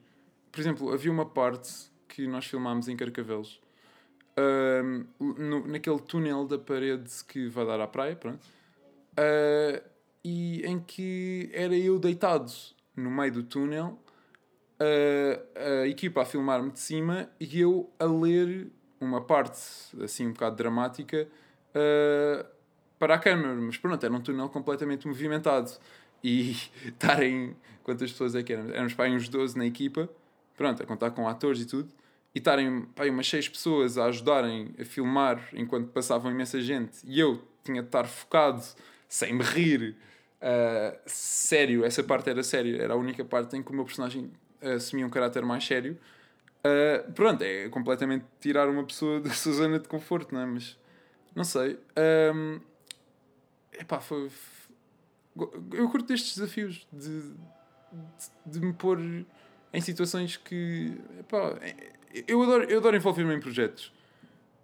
Por 0.51 0.59
exemplo, 0.61 0.93
havia 0.93 1.11
uma 1.11 1.25
parte 1.25 1.91
que 2.07 2.27
nós 2.27 2.45
filmámos 2.45 2.87
em 2.87 2.95
Carcavelos, 2.95 3.59
hum, 4.37 5.05
no- 5.19 5.67
naquele 5.67 5.99
túnel 5.99 6.45
da 6.45 6.57
parede 6.59 7.09
que 7.27 7.47
vai 7.47 7.65
dar 7.65 7.79
à 7.81 7.87
praia, 7.87 8.15
pronto, 8.15 8.45
ah, 9.17 9.81
e 10.23 10.61
em 10.65 10.79
que 10.79 11.49
era 11.53 11.75
eu 11.75 11.97
deitado 11.99 12.51
no 12.95 13.09
meio 13.09 13.31
do 13.33 13.43
túnel, 13.43 13.97
a, 14.79 15.83
a 15.83 15.87
equipa 15.87 16.21
a 16.21 16.25
filmar-me 16.25 16.71
de 16.71 16.79
cima 16.79 17.29
e 17.39 17.61
eu 17.61 17.89
a 17.99 18.05
ler 18.05 18.67
uma 18.99 19.21
parte 19.21 19.59
assim 20.01 20.27
um 20.27 20.33
bocado 20.33 20.55
dramática 20.55 21.27
ah, 21.73 22.45
para 22.99 23.15
a 23.15 23.19
câmera, 23.19 23.53
mas 23.55 23.77
pronto, 23.77 24.03
era 24.05 24.13
um 24.13 24.21
túnel 24.21 24.47
completamente 24.49 25.07
movimentado 25.07 25.71
e 26.23 26.55
estarem 26.85 27.55
quantas 27.83 28.11
pessoas 28.11 28.35
é 28.35 28.43
que 28.43 28.53
eram? 28.53 28.69
Éramos 28.69 28.93
para 28.93 29.09
uns 29.09 29.27
12 29.27 29.57
na 29.57 29.65
equipa, 29.65 30.09
pronto, 30.55 30.81
a 30.81 30.85
contar 30.85 31.11
com 31.11 31.27
atores 31.27 31.61
e 31.61 31.65
tudo, 31.65 31.89
e 32.33 32.39
estarem 32.39 32.87
aí 32.95 33.09
umas 33.09 33.27
6 33.27 33.49
pessoas 33.49 33.97
a 33.97 34.05
ajudarem 34.05 34.73
a 34.79 34.85
filmar 34.85 35.49
enquanto 35.53 35.89
passavam 35.89 36.31
imensa 36.31 36.61
gente 36.61 36.99
e 37.05 37.19
eu 37.19 37.41
tinha 37.63 37.81
de 37.81 37.87
estar 37.87 38.05
focado 38.05 38.63
sem 39.07 39.33
me 39.33 39.43
rir. 39.43 39.97
ah, 40.41 40.97
sério, 41.05 41.83
essa 41.83 42.03
parte 42.03 42.29
era 42.29 42.43
sério, 42.43 42.81
era 42.81 42.93
a 42.93 42.97
única 42.97 43.25
parte 43.25 43.57
em 43.57 43.63
que 43.63 43.71
o 43.71 43.75
meu 43.75 43.85
personagem 43.85 44.31
assumia 44.75 45.05
um 45.05 45.09
caráter 45.09 45.43
mais 45.43 45.65
sério. 45.65 45.97
Ah, 46.63 47.11
pronto, 47.13 47.41
é 47.43 47.69
completamente 47.69 48.25
tirar 48.39 48.69
uma 48.69 48.83
pessoa 48.83 49.19
da 49.21 49.31
sua 49.31 49.53
zona 49.53 49.79
de 49.79 49.87
conforto, 49.87 50.33
não 50.33 50.41
é? 50.41 50.45
Mas 50.45 50.77
não 51.35 51.43
sei. 51.43 51.79
Ahm, 51.95 52.59
epá, 53.71 53.99
foi, 53.99 54.27
f- 54.27 54.69
eu 55.73 55.89
curto 55.89 56.07
destes 56.07 56.35
desafios 56.35 56.87
de, 56.91 57.21
de, 57.31 57.35
de 58.45 58.59
me 58.59 58.73
pôr 58.73 58.99
em 59.73 59.81
situações 59.81 60.37
que 60.37 60.95
epá, 61.19 61.57
eu 62.27 62.41
adoro, 62.43 62.63
eu 62.65 62.79
adoro 62.79 62.95
envolver-me 62.95 63.33
em 63.35 63.39
projetos 63.39 63.91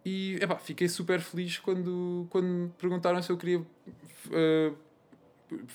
e 0.06 0.36
epá, 0.42 0.58
fiquei 0.58 0.88
super 0.88 1.20
feliz 1.20 1.58
quando, 1.58 2.28
quando 2.30 2.46
me 2.48 2.70
perguntaram 2.78 3.22
se 3.22 3.32
eu 3.32 3.38
queria 3.38 3.60
uh, 3.60 4.76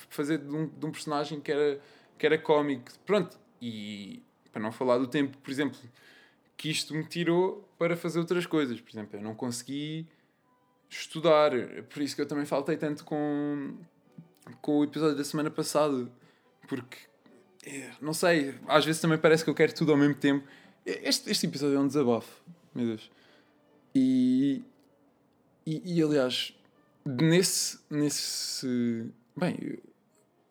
fazer 0.09 0.37
de 0.39 0.55
um, 0.55 0.67
de 0.67 0.85
um 0.85 0.91
personagem 0.91 1.39
que 1.41 1.51
era, 1.51 1.79
que 2.17 2.25
era 2.25 2.37
cómico. 2.37 2.91
Pronto, 3.05 3.37
e 3.61 4.21
para 4.51 4.61
não 4.61 4.71
falar 4.71 4.97
do 4.97 5.07
tempo, 5.07 5.37
por 5.37 5.51
exemplo, 5.51 5.77
que 6.55 6.69
isto 6.69 6.93
me 6.93 7.03
tirou 7.03 7.67
para 7.77 7.95
fazer 7.95 8.19
outras 8.19 8.45
coisas. 8.45 8.79
Por 8.79 8.89
exemplo, 8.91 9.19
eu 9.19 9.21
não 9.23 9.35
consegui 9.35 10.07
estudar, 10.89 11.51
por 11.89 12.01
isso 12.01 12.15
que 12.15 12.21
eu 12.21 12.27
também 12.27 12.45
faltei 12.45 12.77
tanto 12.77 13.03
com, 13.03 13.75
com 14.61 14.79
o 14.79 14.83
episódio 14.83 15.17
da 15.17 15.23
semana 15.23 15.51
passada, 15.51 16.09
porque 16.67 16.97
é, 17.65 17.91
não 18.01 18.13
sei, 18.13 18.55
às 18.67 18.85
vezes 18.85 19.01
também 19.01 19.17
parece 19.17 19.43
que 19.43 19.49
eu 19.49 19.55
quero 19.55 19.73
tudo 19.73 19.91
ao 19.91 19.97
mesmo 19.97 20.15
tempo. 20.15 20.47
Este, 20.85 21.31
este 21.31 21.47
episódio 21.47 21.77
é 21.77 21.79
um 21.79 21.87
desabafo, 21.87 22.43
meu 22.73 22.85
Deus. 22.85 23.11
E, 23.93 24.61
e, 25.65 25.97
e 25.97 26.01
aliás, 26.03 26.53
nesse, 27.05 27.79
nesse. 27.89 29.09
Bem, 29.35 29.57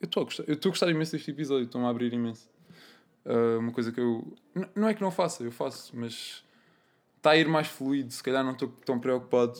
eu 0.00 0.06
estou 0.06 0.22
a 0.22 0.24
gostar, 0.24 0.44
eu 0.46 0.54
estou 0.54 0.70
a 0.70 0.72
gostar 0.72 0.90
imenso 0.90 1.12
deste 1.12 1.30
episódio, 1.30 1.64
estou-me 1.64 1.86
a 1.86 1.90
abrir 1.90 2.12
imenso. 2.12 2.48
Uh, 3.24 3.58
uma 3.58 3.72
coisa 3.72 3.90
que 3.90 4.00
eu. 4.00 4.36
Não 4.74 4.88
é 4.88 4.94
que 4.94 5.00
não 5.00 5.10
faça, 5.10 5.42
eu 5.42 5.50
faço, 5.50 5.96
mas 5.96 6.44
está 7.16 7.30
a 7.30 7.36
ir 7.36 7.48
mais 7.48 7.66
fluido. 7.66 8.12
Se 8.12 8.22
calhar 8.22 8.44
não 8.44 8.52
estou 8.52 8.68
tão 8.84 8.98
preocupado 8.98 9.58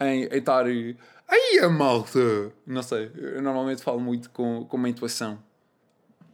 em, 0.00 0.24
estar. 0.24 0.66
Aí 0.66 1.58
a 1.62 1.68
malta! 1.68 2.52
Não 2.66 2.82
sei, 2.82 3.10
eu 3.14 3.42
normalmente 3.42 3.82
falo 3.82 4.00
muito 4.00 4.30
com, 4.30 4.64
com 4.64 4.76
uma 4.76 4.88
intuação, 4.88 5.42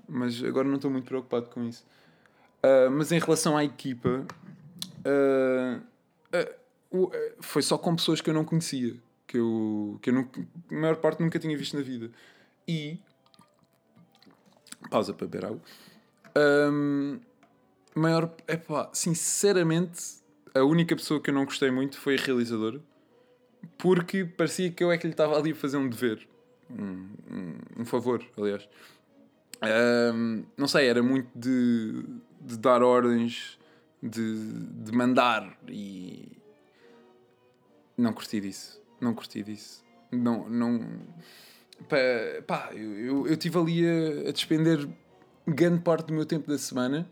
mas 0.09 0.43
agora 0.43 0.67
não 0.69 0.77
estou 0.77 0.91
muito 0.91 1.05
preocupado 1.05 1.49
com 1.51 1.65
isso. 1.65 1.85
Uh, 2.63 2.91
mas 2.91 3.13
em 3.13 3.19
relação 3.19 3.57
à 3.57 3.65
equipa, 3.65 4.27
uh, 5.07 5.83
foi 7.41 7.63
só 7.63 7.77
com 7.77 7.95
pessoas 7.95 8.21
que 8.21 8.31
eu 8.31 8.35
não 8.35 8.45
conhecia, 8.45 8.97
que 9.27 9.39
eu, 9.39 9.99
que 10.01 10.11
eu 10.11 10.15
nunca, 10.15 10.41
a 10.71 10.75
maior 10.75 10.97
parte 10.97 11.23
nunca 11.23 11.39
tinha 11.39 11.57
visto 11.57 11.77
na 11.77 11.83
vida. 11.83 12.11
E. 12.67 12.99
Pausa 14.91 15.13
para 15.13 15.27
beber 15.27 15.47
água. 15.47 15.61
Um, 16.37 17.21
maior. 17.95 18.35
Epá, 18.49 18.91
sinceramente, 18.93 20.23
a 20.55 20.63
única 20.63 20.95
pessoa 20.97 21.21
que 21.21 21.31
eu 21.31 21.35
não 21.35 21.45
gostei 21.45 21.71
muito 21.71 21.99
foi 21.99 22.17
a 22.17 22.21
realizadora, 22.21 22.81
porque 23.79 24.25
parecia 24.25 24.71
que 24.71 24.83
eu 24.83 24.91
é 24.91 24.99
que 24.99 25.07
lhe 25.07 25.13
estava 25.13 25.37
ali 25.37 25.53
a 25.53 25.55
fazer 25.55 25.77
um 25.77 25.89
dever. 25.89 26.27
Um, 26.71 27.09
um, 27.31 27.55
um 27.81 27.85
favor, 27.85 28.25
aliás. 28.37 28.69
Um, 29.63 30.45
não 30.57 30.69
sei, 30.69 30.89
era 30.89 31.03
muito 31.03 31.29
de, 31.35 32.05
de 32.41 32.59
dar 32.59 32.83
ordens, 32.83 33.59
de, 34.03 34.37
de 34.37 34.93
mandar 34.93 35.57
e. 35.69 36.33
Não 37.97 38.13
curti 38.13 38.41
disso. 38.41 38.83
Não 39.01 39.15
curti 39.15 39.43
disso. 39.43 39.85
Não. 40.11 40.49
não 40.49 40.81
pá, 42.47 42.71
eu, 42.73 42.99
eu, 42.99 43.27
eu 43.27 43.35
estive 43.35 43.59
ali 43.59 43.87
a, 43.87 44.29
a 44.29 44.33
despender 44.33 44.89
grande 45.47 45.83
parte 45.83 46.07
do 46.07 46.13
meu 46.13 46.25
tempo 46.25 46.49
da 46.49 46.59
semana 46.59 47.09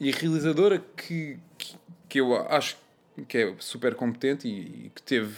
e 0.00 0.10
realizadora 0.10 0.78
que, 0.96 1.38
que, 1.58 1.76
que 2.08 2.20
eu 2.20 2.34
acho 2.48 2.76
que 3.28 3.38
é 3.38 3.54
super 3.58 3.94
competente 3.94 4.46
e, 4.46 4.86
e 4.86 4.90
que 4.94 5.02
teve 5.02 5.34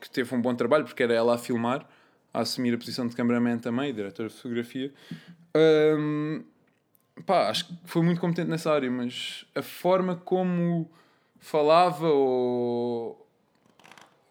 que 0.00 0.08
teve 0.08 0.32
um 0.34 0.40
bom 0.40 0.54
trabalho 0.54 0.84
porque 0.84 1.02
era 1.02 1.12
ela 1.12 1.34
a 1.34 1.38
filmar 1.38 1.88
a 2.32 2.40
assumir 2.40 2.74
a 2.74 2.78
posição 2.78 3.06
de 3.06 3.16
cameraman 3.16 3.58
também 3.58 3.92
diretora 3.92 4.28
de 4.28 4.34
fotografia. 4.34 4.92
Hum, 5.54 6.44
pá, 7.26 7.48
acho 7.50 7.66
que 7.66 7.74
foi 7.84 8.02
muito 8.02 8.20
competente 8.20 8.48
nessa 8.48 8.72
área 8.72 8.90
mas 8.90 9.44
a 9.54 9.62
forma 9.62 10.16
como 10.16 10.90
falava 11.38 12.08
ou 12.08 13.21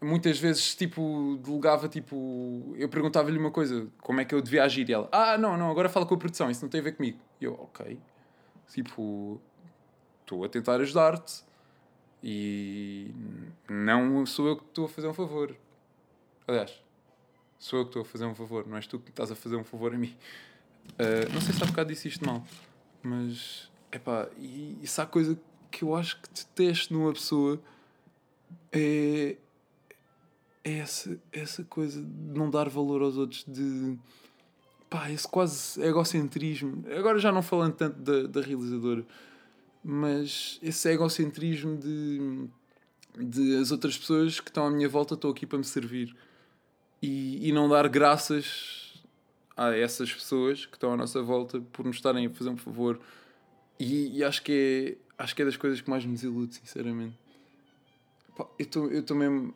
muitas 0.02 0.40
vezes 0.40 0.76
tipo 0.76 1.40
delegava 1.44 1.88
tipo 1.88 2.74
eu 2.76 2.90
perguntava-lhe 2.90 3.38
uma 3.38 3.52
coisa 3.52 3.88
como 4.02 4.20
é 4.20 4.26
que 4.26 4.34
eu 4.34 4.42
devia 4.42 4.64
agir 4.64 4.90
e 4.90 4.94
ela 4.94 5.08
ah 5.12 5.38
não 5.38 5.56
não 5.58 5.70
agora 5.70 5.90
fala 5.90 6.06
com 6.06 6.16
a 6.16 6.18
produção 6.18 6.50
isso 6.50 6.64
não 6.64 6.70
tem 6.70 6.82
a 6.82 6.84
ver 6.84 6.94
comigo 6.94 7.20
e 7.40 7.46
eu 7.46 7.54
ok 7.54 8.00
tipo 8.68 9.40
estou 10.22 10.44
a 10.44 10.50
tentar 10.50 10.80
ajudar-te 10.82 11.44
E 12.24 13.12
não 13.68 14.26
sou 14.26 14.48
eu 14.48 14.56
que 14.56 14.64
estou 14.64 14.86
a 14.86 14.90
fazer 14.90 15.08
um 15.08 15.14
favor. 15.14 15.56
Aliás, 16.48 16.80
sou 17.58 17.80
eu 17.80 17.86
que 17.86 17.90
estou 17.90 18.02
a 18.04 18.06
fazer 18.06 18.26
um 18.26 18.36
favor, 18.36 18.68
não 18.68 18.78
és 18.78 18.86
tu 18.86 19.00
que 19.00 19.10
estás 19.10 19.32
a 19.32 19.36
fazer 19.36 19.56
um 19.56 19.64
favor 19.64 19.94
a 19.94 19.98
mim. 19.98 20.16
Uh, 20.92 21.34
não 21.34 21.42
sei 21.42 21.54
se 21.54 21.64
há 21.64 21.66
bocado 21.66 21.90
disse 21.90 22.08
isto 22.08 22.26
mal, 22.26 22.46
mas 23.02 23.72
epá, 23.92 24.30
e, 24.38 24.78
e 24.82 24.88
se 24.88 25.02
há 25.02 25.06
coisa 25.06 25.40
que 25.72 25.84
eu 25.84 25.96
acho 25.96 26.22
que 26.22 26.30
detesto 26.30 26.94
numa 26.94 27.12
pessoa 27.14 27.62
é, 28.72 29.38
é 30.64 30.80
essa, 30.80 31.20
essa 31.32 31.64
coisa 31.64 32.02
de 32.02 32.38
não 32.40 32.50
dar 32.50 32.70
valor 32.70 33.02
aos 33.02 33.18
outros, 33.18 33.44
de 33.48 33.98
pá, 34.90 35.10
esse 35.12 35.28
quase 35.28 35.82
egocentrismo. 35.82 36.84
Agora 36.98 37.20
já 37.20 37.32
não 37.32 37.42
falando 37.42 37.74
tanto 37.74 38.00
da, 38.00 38.28
da 38.28 38.42
realizadora, 38.42 39.06
mas 39.84 40.60
esse 40.62 40.90
egocentrismo 40.90 41.78
de, 41.78 42.48
de 43.18 43.58
as 43.58 43.72
outras 43.72 43.98
pessoas 43.98 44.40
que 44.40 44.50
estão 44.50 44.66
à 44.66 44.72
minha 44.72 44.88
volta 44.88 45.16
estão 45.16 45.30
aqui 45.30 45.46
para 45.46 45.58
me 45.58 45.64
servir 45.64 46.16
e, 47.02 47.48
e 47.48 47.52
não 47.52 47.68
dar 47.68 47.88
graças 47.90 49.04
a 49.58 49.76
essas 49.76 50.14
pessoas 50.14 50.66
que 50.66 50.76
estão 50.76 50.94
à 50.94 50.98
nossa 50.98 51.22
volta 51.22 51.60
por 51.72 51.86
nos 51.86 51.96
estarem 51.96 52.26
a 52.28 52.30
fazer 52.30 52.50
um 52.50 52.58
favor. 52.58 53.00
E, 53.80 54.18
e 54.18 54.24
acho 54.24 54.44
que 54.44 54.98
é 54.98 55.12
acho 55.22 55.36
que 55.36 55.42
é 55.42 55.46
das 55.46 55.58
coisas 55.58 55.80
que 55.82 55.90
mais 55.90 56.04
me 56.04 56.14
desilude, 56.14 56.56
sinceramente. 56.56 57.18
Pá, 58.36 58.48
eu 58.58 59.00
estou 59.00 59.16
mesmo. 59.18 59.54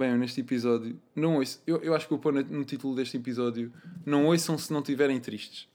Bem, 0.00 0.16
neste 0.16 0.40
episódio, 0.40 0.98
não 1.14 1.36
ouço. 1.36 1.62
Eu, 1.66 1.76
eu 1.82 1.94
acho 1.94 2.06
que 2.06 2.10
vou 2.10 2.18
pôr 2.18 2.32
no 2.32 2.64
título 2.64 2.94
deste 2.94 3.18
episódio: 3.18 3.70
Não 4.06 4.24
ouçam 4.24 4.56
se 4.56 4.72
não 4.72 4.80
estiverem 4.80 5.20
tristes. 5.20 5.68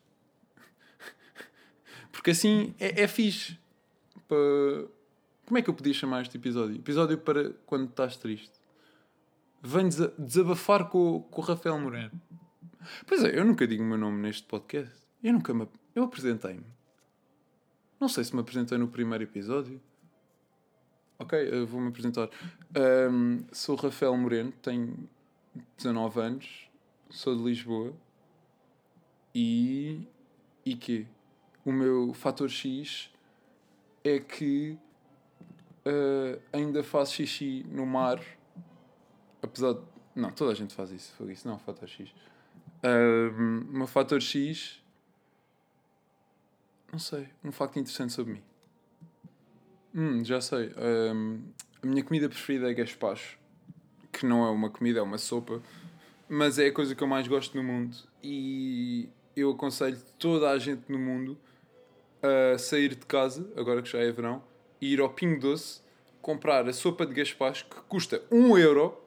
Porque 2.12 2.32
assim 2.32 2.74
é, 2.80 3.04
é 3.04 3.08
fixe. 3.08 3.56
Para... 4.28 4.88
Como 5.46 5.60
é 5.60 5.62
que 5.62 5.70
eu 5.70 5.76
podia 5.76 5.94
chamar 5.94 6.24
este 6.24 6.38
episódio? 6.38 6.76
Episódio 6.76 7.20
para 7.20 7.52
quando 7.68 7.88
estás 7.88 8.18
triste. 8.18 8.54
Venho 9.62 9.90
desabafar 10.18 10.90
com, 10.90 11.22
com 11.30 11.42
o 11.44 11.46
Rafael 11.46 11.78
Moreno. 11.80 12.20
Pois 13.06 13.24
é, 13.24 13.38
eu 13.38 13.46
nunca 13.46 13.68
digo 13.68 13.84
o 13.84 13.86
meu 13.86 13.98
nome 14.00 14.24
neste 14.24 14.48
podcast. 14.48 14.92
Eu 15.24 15.34
nunca 15.34 15.54
me. 15.54 15.68
Eu 15.94 16.04
apresentei-me. 16.04 16.66
Não 18.00 18.10
sei 18.10 18.24
se 18.24 18.34
me 18.34 18.42
apresentei 18.42 18.80
no 18.80 18.88
primeiro 18.88 19.24
episódio. 19.24 19.80
Ok, 21.18 21.66
vou-me 21.66 21.88
apresentar. 21.88 22.30
Um, 23.10 23.46
sou 23.52 23.76
Rafael 23.76 24.16
Moreno, 24.18 24.52
tenho 24.62 25.10
19 25.78 26.20
anos, 26.20 26.70
sou 27.10 27.36
de 27.38 27.44
Lisboa 27.44 27.94
e. 29.34 30.08
e 30.66 30.76
que 30.76 31.08
O 31.64 31.72
meu 31.72 32.14
fator 32.14 32.50
X 32.50 33.10
é 34.04 34.20
que 34.20 34.78
uh, 35.86 36.42
ainda 36.52 36.84
faço 36.84 37.14
xixi 37.14 37.66
no 37.70 37.86
mar, 37.86 38.22
apesar 39.42 39.74
de. 39.74 39.82
Não, 40.14 40.32
toda 40.32 40.52
a 40.52 40.56
gente 40.56 40.74
faz 40.74 40.92
isso, 40.92 41.14
foi 41.14 41.32
isso, 41.32 41.48
não, 41.48 41.58
fator 41.60 41.88
X. 41.88 42.14
Um, 42.84 43.66
meu 43.72 43.88
fator 43.88 44.22
X. 44.22 44.82
Não 46.92 47.00
sei, 47.00 47.30
um 47.44 47.52
facto 47.52 47.80
interessante 47.80 48.12
sobre 48.12 48.34
mim. 48.34 48.44
Hum, 49.96 50.26
já 50.26 50.42
sei. 50.42 50.74
Um, 50.78 51.40
a 51.82 51.88
minha 51.88 52.04
comida 52.04 52.28
preferida 52.28 52.70
é 52.70 52.74
gaspacho. 52.74 53.40
Que 54.12 54.26
não 54.26 54.46
é 54.46 54.50
uma 54.50 54.70
comida, 54.70 55.00
é 55.00 55.02
uma 55.02 55.18
sopa. 55.18 55.62
Mas 56.28 56.60
é 56.60 56.68
a 56.68 56.74
coisa 56.74 56.94
que 56.94 57.02
eu 57.02 57.08
mais 57.08 57.28
gosto 57.30 57.56
no 57.56 57.64
mundo. 57.64 57.96
E 58.22 59.08
eu 59.36 59.52
aconselho 59.52 59.98
toda 60.20 60.50
a 60.50 60.60
gente 60.60 60.84
no 60.90 61.00
mundo 61.00 61.38
a 62.22 62.58
sair 62.58 62.90
de 62.90 63.06
casa, 63.06 63.50
agora 63.56 63.82
que 63.82 63.90
já 63.90 64.00
é 64.00 64.12
verão, 64.12 64.44
e 64.82 64.94
ir 64.94 65.00
ao 65.00 65.10
Pingo 65.10 65.40
Doce 65.40 65.80
comprar 66.22 66.68
a 66.68 66.74
sopa 66.74 67.06
de 67.06 67.14
gaspacho 67.14 67.66
que 67.66 67.76
custa 67.88 68.22
1 68.32 68.58
euro 68.58 69.00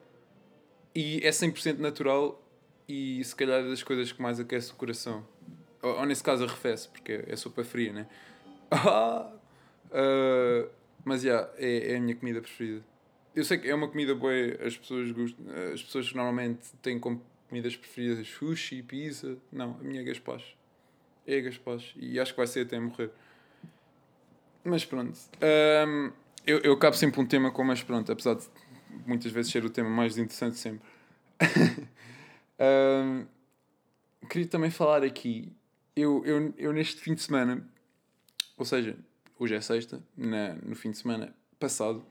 e 0.95 1.19
é 1.21 1.29
100% 1.29 1.77
natural 1.79 2.41
e 2.87 3.21
se 3.23 3.35
calhar 3.35 3.59
é 3.59 3.67
das 3.67 3.83
coisas 3.83 4.11
que 4.11 4.21
mais 4.21 4.39
aquece 4.39 4.71
o 4.71 4.75
coração. 4.75 5.25
Ou, 5.81 5.99
ou 5.99 6.05
nesse 6.05 6.23
caso 6.23 6.45
arrefece, 6.45 6.87
porque 6.87 7.25
é 7.27 7.35
sopa 7.35 7.63
fria, 7.63 7.93
né? 7.93 8.07
Ah! 8.71 9.31
Uh, 9.91 10.69
mas 11.03 11.21
já, 11.21 11.29
yeah, 11.29 11.53
é, 11.57 11.93
é 11.93 11.97
a 11.97 12.01
minha 12.01 12.15
comida 12.15 12.41
preferida. 12.41 12.83
Eu 13.35 13.43
sei 13.43 13.57
que 13.57 13.69
é 13.69 13.75
uma 13.75 13.87
comida 13.87 14.15
boa, 14.15 14.33
as 14.65 14.75
pessoas 14.75 15.11
gostam, 15.11 15.45
as 15.73 15.81
pessoas 15.81 16.11
normalmente 16.13 16.71
têm 16.81 16.99
como 16.99 17.21
comidas 17.47 17.75
preferidas 17.75 18.27
sushi, 18.27 18.81
pizza. 18.83 19.37
Não, 19.51 19.77
a 19.79 19.83
minha 19.83 20.01
é 20.01 20.03
gaspacho. 20.03 20.55
É 21.25 21.41
gaspacho. 21.41 21.97
E 21.97 22.19
acho 22.19 22.33
que 22.33 22.37
vai 22.37 22.47
ser 22.47 22.65
até 22.65 22.79
morrer. 22.79 23.11
Mas 24.63 24.85
pronto. 24.85 25.17
Um, 25.87 26.11
eu, 26.45 26.59
eu 26.59 26.73
acabo 26.73 26.95
sempre 26.95 27.19
um 27.19 27.25
tema 27.25 27.51
com 27.51 27.63
mas 27.63 27.83
pronto, 27.83 28.11
apesar 28.11 28.35
de 28.35 28.45
muitas 29.05 29.31
vezes 29.31 29.51
ser 29.51 29.65
o 29.65 29.69
tema 29.69 29.89
mais 29.89 30.17
interessante 30.17 30.57
sempre. 30.57 30.87
um, 32.59 33.25
queria 34.27 34.47
também 34.47 34.69
falar 34.69 35.03
aqui. 35.03 35.51
Eu, 35.95 36.23
eu, 36.25 36.53
eu 36.57 36.73
neste 36.73 37.01
fim 37.01 37.13
de 37.13 37.21
semana, 37.21 37.67
ou 38.57 38.65
seja, 38.65 38.97
hoje 39.39 39.55
é 39.55 39.61
sexta, 39.61 40.03
na, 40.15 40.53
no 40.55 40.75
fim 40.75 40.91
de 40.91 40.97
semana 40.97 41.33
passado, 41.57 42.05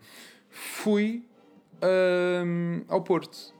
fui 0.48 1.24
um, 1.82 2.82
ao 2.88 3.02
Porto. 3.02 3.54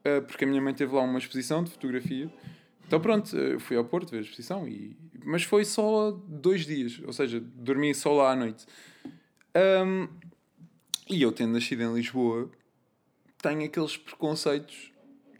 Uh, 0.00 0.22
porque 0.22 0.44
a 0.44 0.46
minha 0.46 0.62
mãe 0.62 0.72
teve 0.72 0.94
lá 0.94 1.02
uma 1.02 1.18
exposição 1.18 1.62
de 1.62 1.70
fotografia. 1.70 2.32
Então 2.86 3.00
pronto, 3.00 3.36
fui 3.60 3.76
ao 3.76 3.84
Porto 3.84 4.10
ver 4.10 4.18
a 4.18 4.20
exposição, 4.20 4.66
e... 4.66 4.96
mas 5.22 5.42
foi 5.42 5.64
só 5.64 6.12
dois 6.26 6.64
dias, 6.64 7.02
ou 7.04 7.12
seja, 7.12 7.38
dormi 7.38 7.94
só 7.94 8.12
lá 8.12 8.32
à 8.32 8.36
noite. 8.36 8.64
Um, 9.84 10.08
e 11.10 11.20
eu, 11.20 11.32
tendo 11.32 11.52
nascido 11.52 11.82
em 11.82 11.92
Lisboa, 11.92 12.50
tenho 13.42 13.64
aqueles 13.64 13.96
preconceitos 13.96 14.92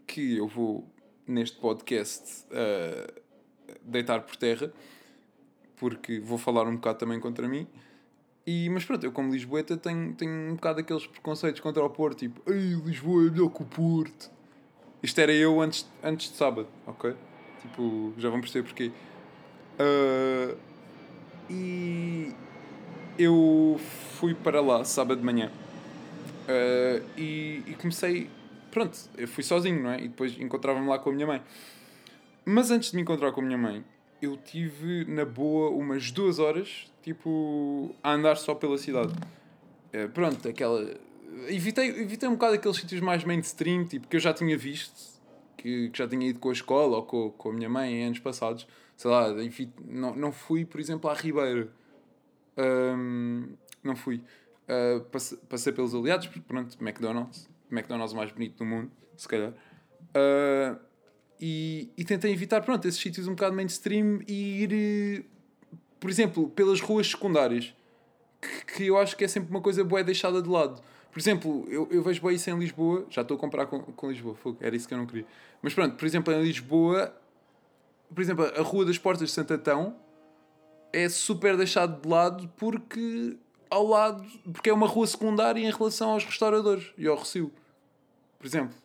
que 0.05 0.37
eu 0.37 0.47
vou, 0.47 0.87
neste 1.25 1.57
podcast, 1.57 2.45
uh, 2.45 3.21
deitar 3.83 4.21
por 4.21 4.35
terra 4.35 4.71
porque 5.79 6.19
vou 6.19 6.37
falar 6.37 6.67
um 6.67 6.75
bocado 6.75 6.99
também 6.99 7.19
contra 7.19 7.47
mim. 7.47 7.67
E, 8.45 8.69
mas 8.69 8.83
pronto, 8.83 9.03
eu 9.03 9.11
como 9.11 9.31
Lisboeta 9.31 9.77
tenho, 9.77 10.13
tenho 10.13 10.51
um 10.51 10.55
bocado 10.55 10.79
aqueles 10.79 11.05
preconceitos 11.07 11.61
contra 11.61 11.83
o 11.83 11.89
Porto, 11.89 12.19
tipo, 12.19 12.41
ei, 12.51 12.73
Lisboa 12.85 13.27
é 13.27 13.29
melhor 13.31 13.49
que 13.49 13.61
o 13.61 13.65
Porto. 13.65 14.29
Isto 15.01 15.21
era 15.21 15.31
eu 15.31 15.61
antes, 15.61 15.89
antes 16.03 16.31
de 16.31 16.35
sábado, 16.35 16.67
ok? 16.85 17.15
Tipo, 17.61 18.13
já 18.17 18.29
vão 18.29 18.41
perceber 18.41 18.67
porquê. 18.67 18.91
Uh, 19.79 20.57
e 21.49 22.33
eu 23.17 23.79
fui 24.15 24.33
para 24.33 24.61
lá 24.61 24.83
sábado 24.83 25.19
de 25.19 25.25
manhã 25.25 25.51
uh, 26.49 27.05
e, 27.17 27.63
e 27.67 27.75
comecei. 27.79 28.29
Pronto, 28.71 28.97
eu 29.17 29.27
fui 29.27 29.43
sozinho, 29.43 29.81
não 29.81 29.91
é? 29.91 30.01
E 30.01 30.07
depois 30.07 30.39
encontrava-me 30.39 30.87
lá 30.87 30.99
com 30.99 31.09
a 31.09 31.13
minha 31.13 31.27
mãe. 31.27 31.41
Mas 32.45 32.71
antes 32.71 32.91
de 32.91 32.95
me 32.95 33.01
encontrar 33.01 33.31
com 33.31 33.41
a 33.41 33.43
minha 33.43 33.57
mãe, 33.57 33.83
eu 34.21 34.37
tive 34.37 35.05
na 35.05 35.25
boa 35.25 35.69
umas 35.69 36.11
duas 36.11 36.39
horas 36.39 36.89
tipo 37.01 37.95
a 38.03 38.13
andar 38.13 38.35
só 38.35 38.53
pela 38.53 38.77
cidade. 38.77 39.13
É, 39.91 40.07
pronto, 40.07 40.47
aquela. 40.47 40.85
Evitei, 41.47 41.89
evitei 41.89 42.27
um 42.27 42.33
bocado 42.33 42.55
aqueles 42.55 42.77
sítios 42.77 43.01
mais 43.01 43.23
mainstream, 43.23 43.85
tipo, 43.85 44.07
que 44.07 44.15
eu 44.15 44.19
já 44.19 44.33
tinha 44.33 44.57
visto, 44.57 45.19
que, 45.57 45.89
que 45.89 45.97
já 45.97 46.07
tinha 46.07 46.27
ido 46.27 46.39
com 46.39 46.49
a 46.49 46.53
escola 46.53 46.97
ou 46.97 47.03
com, 47.03 47.31
com 47.31 47.49
a 47.49 47.53
minha 47.53 47.69
mãe 47.69 47.93
em 47.93 48.05
anos 48.05 48.19
passados. 48.19 48.67
Sei 48.95 49.09
lá, 49.09 49.27
não, 49.87 50.15
não 50.15 50.31
fui, 50.31 50.65
por 50.65 50.79
exemplo, 50.79 51.09
à 51.09 51.13
Ribeira. 51.13 51.69
Um, 52.57 53.47
não 53.81 53.95
fui. 53.95 54.21
Uh, 54.67 55.01
passei, 55.05 55.37
passei 55.49 55.73
pelos 55.73 55.95
aliados, 55.95 56.27
porque 56.27 56.41
pronto, 56.41 56.77
McDonald's. 56.81 57.49
McDonald's 57.71 58.13
mais 58.13 58.31
bonito 58.31 58.57
do 58.57 58.65
mundo, 58.65 58.91
se 59.15 59.27
calhar. 59.27 59.53
Uh, 60.09 60.77
e, 61.39 61.89
e 61.97 62.03
tentei 62.03 62.31
evitar, 62.31 62.61
pronto, 62.61 62.87
esses 62.87 62.99
sítios 62.99 63.27
um 63.27 63.31
bocado 63.31 63.55
mainstream 63.55 64.21
e 64.27 64.63
ir, 64.63 64.73
eh, 64.73 65.23
por 65.99 66.09
exemplo, 66.09 66.49
pelas 66.49 66.81
ruas 66.81 67.07
secundárias, 67.07 67.73
que, 68.41 68.73
que 68.73 68.87
eu 68.87 68.97
acho 68.97 69.15
que 69.15 69.23
é 69.23 69.27
sempre 69.27 69.49
uma 69.49 69.61
coisa 69.61 69.83
boa 69.83 70.03
deixada 70.03 70.41
de 70.41 70.49
lado. 70.49 70.81
Por 71.11 71.19
exemplo, 71.19 71.65
eu, 71.69 71.87
eu 71.91 72.03
vejo 72.03 72.21
bem 72.21 72.35
isso 72.35 72.49
em 72.49 72.59
Lisboa, 72.59 73.05
já 73.09 73.21
estou 73.21 73.37
a 73.37 73.39
comprar 73.39 73.65
com, 73.65 73.81
com 73.81 74.09
Lisboa, 74.09 74.37
era 74.59 74.75
isso 74.75 74.87
que 74.87 74.93
eu 74.93 74.97
não 74.97 75.05
queria. 75.05 75.25
Mas 75.61 75.73
pronto, 75.73 75.95
por 75.95 76.05
exemplo, 76.05 76.33
em 76.33 76.41
Lisboa, 76.43 77.13
por 78.13 78.21
exemplo, 78.21 78.45
a 78.45 78.61
Rua 78.61 78.85
das 78.85 78.97
Portas 78.97 79.29
de 79.29 79.33
Santatão 79.33 79.95
é 80.91 81.07
super 81.07 81.55
deixado 81.55 82.01
de 82.01 82.07
lado 82.07 82.51
porque 82.57 83.37
ao 83.69 83.85
lado, 83.85 84.25
porque 84.51 84.69
é 84.69 84.73
uma 84.73 84.87
rua 84.87 85.05
secundária 85.05 85.61
em 85.61 85.71
relação 85.71 86.11
aos 86.11 86.25
restauradores 86.25 86.91
e 86.97 87.07
ao 87.07 87.15
Recio. 87.17 87.51
Por 88.37 88.47
exemplo, 88.47 88.75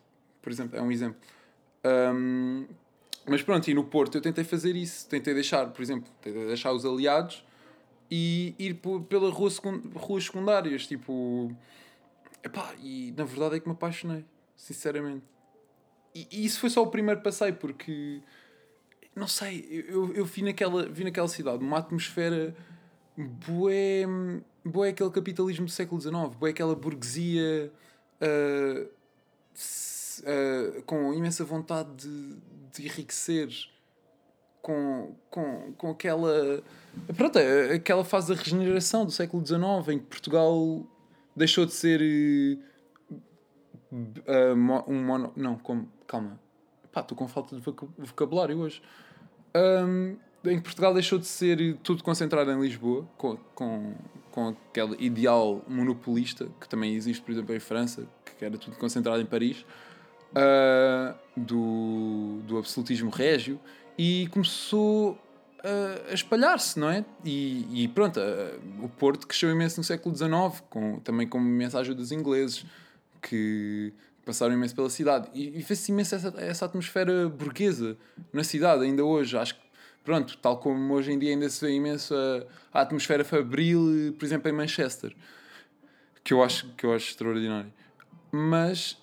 por 0.43 0.53
exemplo, 0.53 0.79
é 0.79 0.83
um 0.83 0.93
exemplo. 0.93 1.17
Um, 1.85 2.67
mas 3.27 3.43
pronto, 3.43 3.69
e 3.69 3.75
no 3.75 3.85
Porto 3.85 4.17
eu 4.17 4.21
tentei 4.23 4.45
fazer 4.45 4.77
isso. 4.77 5.09
Tentei 5.09 5.35
deixar, 5.35 5.69
por 5.69 5.83
exemplo, 5.83 6.11
tentei 6.21 6.47
deixar 6.47 6.73
os 6.73 6.85
aliados 6.85 7.45
e 8.11 8.55
ir 8.59 8.81
pela 9.09 9.31
rua 9.31 9.51
secund 9.51 9.83
ruas 9.95 10.25
secundárias. 10.25 10.87
Tipo. 10.87 11.51
Epá, 12.43 12.75
e 12.83 13.15
na 13.17 13.25
verdade 13.25 13.57
é 13.57 13.61
que 13.61 13.67
me 13.67 13.73
apaixonei, 13.73 14.25
sinceramente. 14.57 15.25
E, 16.15 16.27
e 16.31 16.45
isso 16.45 16.61
foi 16.61 16.69
só 16.69 16.83
o 16.83 16.89
primeiro 16.89 17.21
passeio, 17.23 17.55
porque. 17.55 18.21
Não 19.17 19.29
sei, 19.29 19.85
eu, 19.89 20.13
eu 20.13 20.25
vi, 20.25 20.43
naquela, 20.43 20.89
vi 20.89 21.05
naquela 21.05 21.29
cidade 21.29 21.63
uma 21.63 21.79
atmosfera 21.79 22.55
bué. 23.17 24.05
boé 24.65 24.89
aquele 24.89 25.11
capitalismo 25.11 25.67
do 25.67 25.71
século 25.71 26.01
XIX, 26.01 26.35
boé 26.37 26.51
aquela 26.51 26.75
burguesia 26.75 27.73
ah, 28.21 28.87
ah, 30.27 30.83
com 30.87 31.13
imensa 31.15 31.45
vontade 31.45 31.91
de, 31.97 32.37
de 32.73 32.87
enriquecer, 32.87 33.49
com, 34.63 35.15
com, 35.31 35.73
com 35.77 35.91
aquela. 35.91 36.63
Pronto, 37.17 37.39
a- 37.39 37.75
aquela 37.75 38.05
fase 38.05 38.35
da 38.35 38.41
regeneração 38.41 39.05
do 39.05 39.11
século 39.11 39.45
XIX 39.47 39.89
em 39.95 39.99
que 39.99 40.07
Portugal 40.07 40.87
deixou 41.37 41.67
de 41.67 41.73
ser. 41.73 42.01
eh, 44.27 44.55
mo- 44.55 44.85
um 44.89 45.05
mono. 45.05 45.33
Não, 45.37 45.57
como. 45.57 45.89
Calma. 46.07 46.39
Estou 46.97 47.17
com 47.19 47.27
falta 47.27 47.57
de 47.57 47.61
voca- 47.63 47.89
vocabulário 47.99 48.57
hoje. 48.59 48.81
Ahm, 49.53 50.15
em 50.45 50.57
que 50.59 50.63
Portugal 50.63 50.93
deixou 50.95 51.19
de 51.19 51.27
ser 51.27 51.77
tudo 51.83 52.05
concentrado 52.05 52.51
em 52.53 52.61
Lisboa, 52.61 53.09
com, 53.17 53.37
com, 53.55 53.95
com 54.31 54.49
aquele 54.49 54.95
ideal 55.05 55.65
monopolista 55.67 56.47
que 56.61 56.69
também 56.69 56.95
existe, 56.95 57.23
por 57.23 57.33
exemplo, 57.33 57.55
em 57.55 57.59
França, 57.59 58.07
que 58.39 58.45
era 58.45 58.57
tudo 58.59 58.77
concentrado 58.77 59.21
em 59.21 59.27
Paris, 59.27 59.65
ah, 60.35 61.15
do, 61.37 62.41
do 62.47 62.59
absolutismo 62.59 63.11
régio, 63.11 63.61
e 63.97 64.29
começou 64.29 65.19
a, 65.63 66.11
a 66.11 66.15
espalhar-se, 66.15 66.79
não 66.79 66.91
é? 66.91 67.05
E, 67.25 67.85
e 67.85 67.89
pronto, 67.89 68.21
ah, 68.21 68.59
o 68.83 68.89
Porto 68.89 69.27
cresceu 69.27 69.51
imenso 69.51 69.79
no 69.79 69.85
século 69.85 70.15
XIX, 70.15 70.63
com, 70.69 71.01
também 71.01 71.27
com 71.27 71.39
imensa 71.39 71.79
ajuda 71.79 72.01
dos 72.01 72.13
ingleses, 72.13 72.67
que 73.23 73.93
passaram 74.25 74.55
imenso 74.55 74.75
pela 74.75 74.91
cidade. 74.91 75.29
E, 75.35 75.59
e 75.59 75.63
fez-se 75.63 75.93
imenso 75.93 76.15
essa, 76.15 76.35
essa 76.39 76.65
atmosfera 76.67 77.29
burguesa 77.29 77.97
na 78.33 78.45
cidade, 78.45 78.85
ainda 78.85 79.05
hoje. 79.05 79.37
Acho 79.37 79.55
que, 79.55 79.61
pronto, 80.03 80.37
tal 80.39 80.59
como 80.59 80.95
hoje 80.95 81.13
em 81.13 81.19
dia 81.19 81.31
ainda 81.31 81.49
se 81.49 81.65
vê 81.65 81.73
imenso 81.73 82.15
a, 82.15 82.79
a 82.79 82.83
atmosfera 82.83 83.25
fabril, 83.25 84.15
por 84.19 84.25
exemplo, 84.25 84.51
em 84.51 84.53
Manchester, 84.53 85.15
que 86.23 86.33
eu 86.35 86.43
acho, 86.43 86.69
que 86.75 86.85
eu 86.85 86.93
acho 86.93 87.11
extraordinário. 87.11 87.73
Mas 88.31 88.99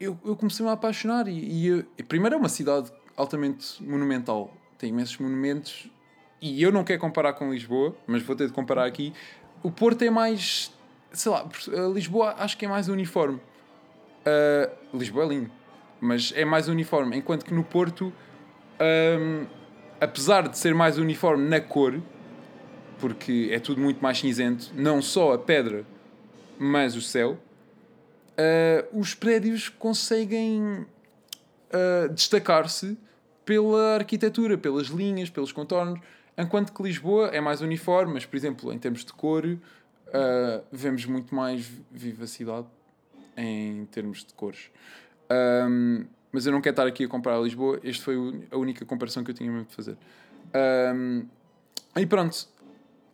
eu, 0.00 0.18
eu 0.24 0.36
comecei-me 0.36 0.70
a 0.70 0.74
apaixonar. 0.74 1.28
E, 1.28 1.68
e 1.68 1.84
e 1.98 2.02
primeiro 2.02 2.36
é 2.36 2.38
uma 2.38 2.48
cidade 2.48 2.90
altamente 3.16 3.82
monumental, 3.82 4.52
tem 4.78 4.90
imensos 4.90 5.16
monumentos. 5.18 5.90
E 6.40 6.60
eu 6.60 6.72
não 6.72 6.82
quero 6.82 7.00
comparar 7.00 7.34
com 7.34 7.52
Lisboa, 7.52 7.94
mas 8.06 8.22
vou 8.22 8.34
ter 8.34 8.46
de 8.46 8.52
comparar 8.52 8.84
aqui. 8.84 9.12
O 9.62 9.70
Porto 9.70 10.02
é 10.02 10.10
mais. 10.10 10.72
Sei 11.12 11.30
lá, 11.30 11.48
Lisboa 11.92 12.34
acho 12.38 12.56
que 12.56 12.64
é 12.64 12.68
mais 12.68 12.88
uniforme. 12.88 13.36
Uh, 13.36 14.96
Lisboa 14.96 15.24
é 15.24 15.28
lindo, 15.28 15.50
mas 16.00 16.32
é 16.34 16.44
mais 16.44 16.68
uniforme. 16.68 17.16
Enquanto 17.16 17.44
que 17.44 17.54
no 17.54 17.62
Porto, 17.62 18.12
um, 18.80 19.46
apesar 20.00 20.48
de 20.48 20.58
ser 20.58 20.74
mais 20.74 20.98
uniforme 20.98 21.48
na 21.48 21.60
cor, 21.60 22.00
porque 22.98 23.50
é 23.52 23.60
tudo 23.60 23.80
muito 23.80 24.02
mais 24.02 24.18
cinzento, 24.18 24.72
não 24.74 25.00
só 25.02 25.32
a 25.32 25.38
pedra, 25.38 25.84
mas 26.58 26.96
o 26.96 27.02
céu, 27.02 27.38
uh, 28.38 28.98
os 28.98 29.14
prédios 29.14 29.68
conseguem 29.68 30.62
uh, 30.62 32.08
destacar-se 32.12 32.96
pela 33.44 33.94
arquitetura, 33.94 34.56
pelas 34.56 34.86
linhas, 34.86 35.30
pelos 35.30 35.52
contornos, 35.52 36.00
enquanto 36.36 36.72
que 36.72 36.82
Lisboa 36.82 37.28
é 37.28 37.40
mais 37.40 37.60
uniforme, 37.60 38.14
mas, 38.14 38.24
por 38.24 38.36
exemplo, 38.36 38.72
em 38.72 38.78
termos 38.78 39.04
de 39.04 39.12
cor, 39.12 39.44
uh, 39.44 39.58
vemos 40.70 41.04
muito 41.06 41.34
mais 41.34 41.70
vivacidade 41.90 42.66
em 43.36 43.84
termos 43.86 44.24
de 44.24 44.32
cores. 44.34 44.70
Um, 45.68 46.04
mas 46.30 46.46
eu 46.46 46.52
não 46.52 46.60
quero 46.60 46.72
estar 46.72 46.86
aqui 46.86 47.04
a 47.04 47.08
comparar 47.08 47.40
Lisboa, 47.40 47.80
esta 47.82 48.04
foi 48.04 48.16
a 48.50 48.56
única 48.56 48.84
comparação 48.84 49.22
que 49.24 49.30
eu 49.30 49.34
tinha 49.34 49.50
mesmo 49.50 49.66
de 49.66 49.74
fazer. 49.74 49.96
Um, 50.94 51.26
e 51.96 52.06
pronto. 52.06 52.48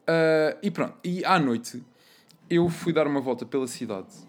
Uh, 0.02 0.56
e 0.62 0.70
pronto. 0.70 0.94
E 1.02 1.24
à 1.24 1.38
noite 1.38 1.82
eu 2.48 2.68
fui 2.68 2.92
dar 2.92 3.06
uma 3.06 3.20
volta 3.20 3.44
pela 3.44 3.66
cidade. 3.66 4.27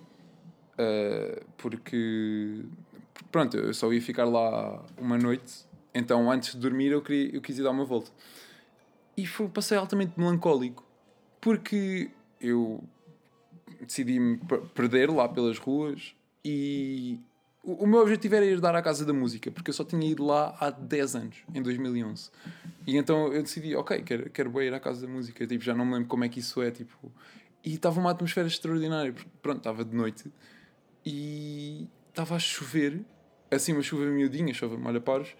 Uh, 0.79 1.45
porque 1.57 2.63
pronto, 3.29 3.57
eu 3.57 3.73
só 3.73 3.91
ia 3.91 4.01
ficar 4.01 4.23
lá 4.23 4.81
uma 4.97 5.17
noite. 5.17 5.65
Então 5.93 6.31
antes 6.31 6.53
de 6.53 6.59
dormir 6.59 6.91
eu, 6.91 7.01
queria, 7.01 7.35
eu 7.35 7.41
quis 7.41 7.57
ir 7.59 7.63
dar 7.63 7.71
uma 7.71 7.83
volta. 7.83 8.09
E 9.17 9.27
foi 9.27 9.49
passeio 9.49 9.81
altamente 9.81 10.13
melancólico. 10.17 10.85
Porque 11.41 12.09
eu 12.39 12.81
decidi-me 13.81 14.37
per- 14.37 14.61
perder 14.73 15.09
lá 15.09 15.27
pelas 15.27 15.57
ruas 15.57 16.15
e 16.43 17.19
o, 17.63 17.83
o 17.83 17.87
meu 17.87 17.99
objetivo 17.99 18.35
era 18.35 18.45
ir 18.45 18.59
dar 18.61 18.75
à 18.75 18.81
Casa 18.81 19.05
da 19.05 19.13
Música, 19.13 19.51
porque 19.51 19.69
eu 19.69 19.73
só 19.73 19.83
tinha 19.83 20.09
ido 20.09 20.25
lá 20.25 20.55
há 20.59 20.69
10 20.69 21.15
anos, 21.15 21.37
em 21.53 21.61
2011. 21.61 22.29
E 22.87 22.97
então 22.97 23.33
eu 23.33 23.41
decidi, 23.43 23.75
ok, 23.75 24.01
quero, 24.03 24.29
quero 24.29 24.61
ir 24.61 24.73
à 24.73 24.79
Casa 24.79 25.05
da 25.05 25.11
Música, 25.11 25.45
tipo, 25.45 25.63
já 25.63 25.73
não 25.73 25.85
me 25.85 25.93
lembro 25.93 26.07
como 26.07 26.23
é 26.23 26.29
que 26.29 26.39
isso 26.39 26.61
é, 26.61 26.71
tipo... 26.71 27.11
E 27.63 27.73
estava 27.73 27.99
uma 27.99 28.11
atmosfera 28.11 28.47
extraordinária, 28.47 29.11
porque 29.11 29.29
pronto, 29.41 29.57
estava 29.57 29.83
de 29.83 29.93
noite 29.93 30.31
e 31.05 31.87
estava 32.09 32.35
a 32.35 32.39
chover, 32.39 33.01
assim 33.51 33.73
uma 33.73 33.81
chuva 33.81 34.05
miudinha, 34.05 34.53
chuva 34.53 34.77
molha 34.77 35.01
paros, 35.01 35.35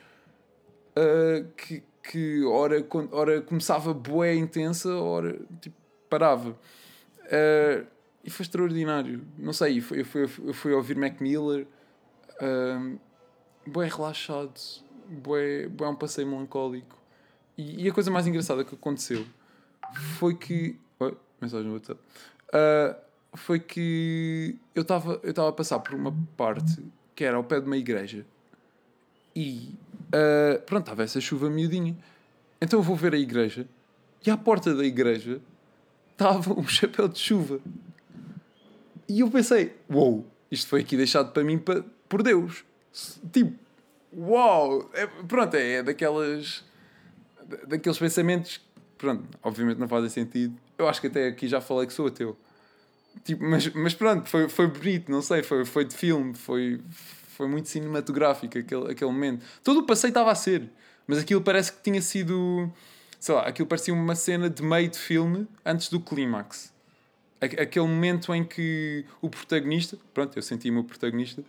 ah, 0.95 1.45
que, 1.55 1.83
que 2.03 2.43
ora, 2.45 2.85
ora 3.11 3.41
começava 3.41 3.93
bué 3.93 4.35
intensa, 4.35 4.95
ora 4.95 5.39
tipo, 5.61 5.75
parava. 6.09 6.57
Ah, 7.25 7.85
e 8.23 8.29
foi 8.29 8.43
extraordinário. 8.43 9.25
Não 9.37 9.53
sei, 9.53 9.79
eu 9.79 9.81
fui, 9.81 10.01
eu 10.01 10.05
fui, 10.05 10.21
eu 10.21 10.53
fui 10.53 10.73
ouvir 10.73 10.95
Mac 10.95 11.19
Miller, 11.21 11.65
um, 12.41 12.97
bué 13.65 13.87
relaxado, 13.87 14.59
bué, 15.07 15.67
bué 15.67 15.87
um 15.87 15.95
passeio 15.95 16.27
melancólico. 16.27 16.97
E, 17.57 17.85
e 17.85 17.89
a 17.89 17.93
coisa 17.93 18.11
mais 18.11 18.27
engraçada 18.27 18.63
que 18.63 18.75
aconteceu 18.75 19.25
foi 20.17 20.35
que. 20.35 20.79
Mensagem 21.41 21.67
no 21.67 21.73
WhatsApp. 21.73 22.01
Ah, 22.53 22.97
foi 23.33 23.59
que 23.59 24.55
eu 24.75 24.81
estava 24.81 25.19
eu 25.23 25.29
estava 25.31 25.49
a 25.49 25.53
passar 25.53 25.79
por 25.79 25.93
uma 25.93 26.15
parte 26.35 26.83
que 27.15 27.23
era 27.23 27.37
ao 27.37 27.43
pé 27.43 27.59
de 27.59 27.67
uma 27.67 27.77
igreja 27.77 28.25
e 29.35 29.73
ah, 30.13 30.59
pronto, 30.65 30.83
estava 30.83 31.03
essa 31.03 31.21
chuva 31.21 31.49
miudinha. 31.49 31.95
Então 32.61 32.79
eu 32.79 32.83
vou 32.83 32.95
ver 32.95 33.13
a 33.13 33.17
igreja 33.17 33.67
e 34.25 34.29
à 34.31 34.37
porta 34.37 34.73
da 34.75 34.83
igreja 34.83 35.39
estava 36.11 36.53
um 36.59 36.65
chapéu 36.67 37.07
de 37.07 37.19
chuva. 37.19 37.59
E 39.07 39.21
eu 39.21 39.29
pensei, 39.31 39.75
uou, 39.89 40.25
isto 40.51 40.67
foi 40.67 40.81
aqui 40.81 40.95
deixado 40.97 41.31
para 41.31 41.43
mim 41.43 41.57
pa- 41.57 41.83
por 42.07 42.21
Deus. 42.21 42.63
Tipo, 43.31 43.53
uau! 44.15 44.89
É, 44.93 45.07
pronto, 45.07 45.53
é, 45.55 45.73
é 45.75 45.83
daquelas. 45.83 46.63
da- 47.47 47.57
daqueles 47.67 47.97
pensamentos 47.97 48.61
pronto, 48.97 49.23
obviamente 49.41 49.77
não 49.77 49.87
fazem 49.87 50.09
sentido. 50.09 50.55
Eu 50.77 50.87
acho 50.89 50.99
que 50.99 51.07
até 51.07 51.27
aqui 51.27 51.47
já 51.47 51.61
falei 51.61 51.87
que 51.87 51.93
sou 51.93 52.07
ateu. 52.07 52.35
Tipo, 53.23 53.43
mas, 53.43 53.67
mas 53.73 53.93
pronto, 53.93 54.29
foi, 54.29 54.47
foi 54.47 54.67
bonito, 54.67 55.11
não 55.11 55.21
sei, 55.21 55.43
foi, 55.43 55.65
foi 55.65 55.85
de 55.85 55.95
filme, 55.95 56.33
foi, 56.33 56.79
foi 57.27 57.47
muito 57.47 57.69
cinematográfico 57.69 58.57
aquele, 58.57 58.91
aquele 58.91 59.11
momento. 59.11 59.45
Todo 59.63 59.81
o 59.81 59.83
passeio 59.83 60.09
estava 60.09 60.31
a 60.31 60.35
ser, 60.35 60.69
mas 61.07 61.17
aquilo 61.19 61.41
parece 61.41 61.71
que 61.71 61.81
tinha 61.81 62.01
sido. 62.01 62.71
Sei 63.19 63.35
lá, 63.35 63.41
aquilo 63.41 63.67
parecia 63.67 63.93
uma 63.93 64.15
cena 64.15 64.49
de 64.49 64.63
meio 64.63 64.89
de 64.89 64.97
filme 64.97 65.47
antes 65.65 65.89
do 65.89 65.99
clímax. 65.99 66.73
Aquele 67.41 67.87
momento 67.87 68.33
em 68.33 68.43
que 68.43 69.05
o 69.21 69.29
protagonista, 69.29 69.97
pronto, 70.13 70.37
eu 70.37 70.41
senti-me 70.41 70.79
o 70.79 70.83
protagonista, 70.83 71.41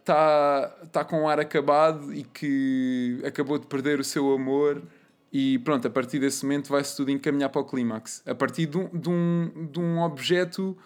está 0.00 0.68
tá 0.90 1.04
com 1.04 1.22
um 1.22 1.28
ar 1.28 1.38
acabado 1.38 2.12
e 2.12 2.24
que 2.24 3.20
acabou 3.24 3.58
de 3.58 3.66
perder 3.66 4.00
o 4.00 4.04
seu 4.04 4.32
amor 4.32 4.82
e 5.32 5.58
pronto, 5.60 5.86
a 5.86 5.90
partir 5.90 6.18
desse 6.18 6.44
momento 6.44 6.68
vai-se 6.70 6.96
tudo 6.96 7.10
encaminhar 7.10 7.50
para 7.50 7.60
o 7.60 7.64
clímax. 7.64 8.22
A 8.26 8.34
partir 8.34 8.66
de 8.66 8.76
um, 8.76 8.88
de 8.88 9.08
um, 9.08 9.68
de 9.70 9.78
um 9.78 10.00
objeto, 10.00 10.76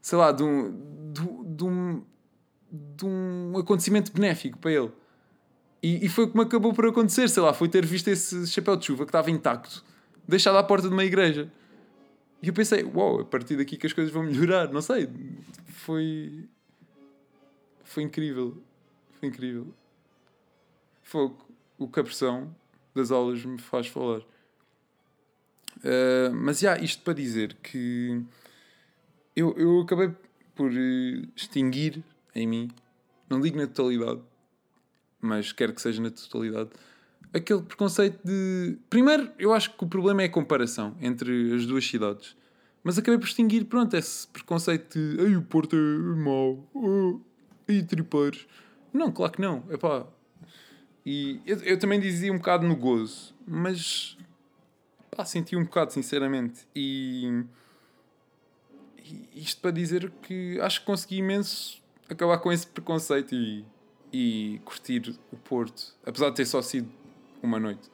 sei 0.00 0.16
lá, 0.16 0.30
de 0.30 0.42
um, 0.44 1.12
de, 1.12 1.56
de 1.56 1.64
um, 1.64 2.02
de 2.70 3.04
um 3.04 3.58
acontecimento 3.58 4.12
benéfico 4.12 4.58
para 4.58 4.70
ele. 4.70 4.92
E, 5.82 6.06
e 6.06 6.08
foi 6.08 6.28
como 6.28 6.42
acabou 6.42 6.72
por 6.72 6.86
acontecer, 6.86 7.28
sei 7.28 7.42
lá, 7.42 7.52
foi 7.52 7.68
ter 7.68 7.84
visto 7.84 8.08
esse 8.08 8.46
chapéu 8.46 8.76
de 8.76 8.86
chuva 8.86 9.04
que 9.04 9.10
estava 9.10 9.30
intacto, 9.30 9.84
deixado 10.26 10.58
à 10.58 10.62
porta 10.62 10.88
de 10.88 10.94
uma 10.94 11.04
igreja. 11.04 11.50
E 12.40 12.48
eu 12.48 12.54
pensei, 12.54 12.84
uau, 12.84 13.20
a 13.20 13.24
partir 13.24 13.56
daqui 13.56 13.76
que 13.76 13.86
as 13.86 13.92
coisas 13.92 14.12
vão 14.12 14.22
melhorar, 14.22 14.72
não 14.72 14.80
sei. 14.80 15.08
Foi. 15.66 16.48
Foi 17.82 18.04
incrível. 18.04 18.62
Foi 19.18 19.28
incrível. 19.28 19.74
Fogo. 21.02 21.48
O 21.76 21.88
que 21.88 21.98
a 21.98 22.04
pressão 22.04 22.54
das 22.98 23.10
aulas 23.10 23.44
me 23.44 23.58
faz 23.58 23.86
falar. 23.86 24.20
Uh, 25.78 26.34
mas 26.34 26.58
já, 26.58 26.76
isto 26.78 27.02
para 27.02 27.14
dizer 27.14 27.54
que 27.62 28.22
eu, 29.36 29.54
eu 29.56 29.80
acabei 29.80 30.10
por 30.54 30.72
eh, 30.72 31.22
extinguir 31.36 32.02
em 32.34 32.46
mim, 32.46 32.70
não 33.30 33.40
digo 33.40 33.56
na 33.56 33.68
totalidade, 33.68 34.20
mas 35.20 35.52
quero 35.52 35.72
que 35.72 35.80
seja 35.80 36.02
na 36.02 36.10
totalidade, 36.10 36.70
aquele 37.32 37.62
preconceito 37.62 38.18
de. 38.24 38.76
Primeiro, 38.90 39.30
eu 39.38 39.52
acho 39.52 39.76
que 39.76 39.84
o 39.84 39.86
problema 39.86 40.22
é 40.22 40.24
a 40.24 40.28
comparação 40.28 40.96
entre 41.00 41.54
as 41.54 41.64
duas 41.66 41.86
cidades. 41.86 42.36
Mas 42.82 42.98
acabei 42.98 43.18
por 43.18 43.26
extinguir, 43.26 43.64
pronto, 43.66 43.94
esse 43.96 44.26
preconceito 44.28 44.98
de. 44.98 45.22
Ei, 45.22 45.36
o 45.36 45.42
Porto 45.42 45.76
é 45.76 45.78
mau. 45.78 46.68
Oh, 46.74 47.20
e 47.68 47.82
tripeiros. 47.82 48.46
Não, 48.92 49.12
claro 49.12 49.32
que 49.32 49.40
não. 49.40 49.62
Epá. 49.70 50.06
E 51.10 51.40
eu, 51.46 51.56
eu 51.62 51.78
também 51.78 51.98
dizia 51.98 52.30
um 52.30 52.36
bocado 52.36 52.66
no 52.66 52.76
gozo, 52.76 53.34
mas. 53.46 54.18
Pá, 55.10 55.24
senti 55.24 55.56
um 55.56 55.64
bocado, 55.64 55.90
sinceramente. 55.90 56.66
E. 56.76 57.44
e 59.02 59.28
isto 59.34 59.60
para 59.62 59.70
dizer 59.70 60.10
que 60.22 60.60
acho 60.60 60.80
que 60.80 60.86
consegui 60.86 61.16
imenso 61.16 61.82
acabar 62.10 62.36
com 62.38 62.52
esse 62.52 62.66
preconceito 62.66 63.34
e, 63.34 63.64
e 64.12 64.60
curtir 64.66 65.18
o 65.32 65.36
Porto, 65.38 65.94
apesar 66.04 66.28
de 66.30 66.36
ter 66.36 66.44
só 66.46 66.60
sido 66.60 66.90
uma 67.42 67.58
noite 67.58 67.90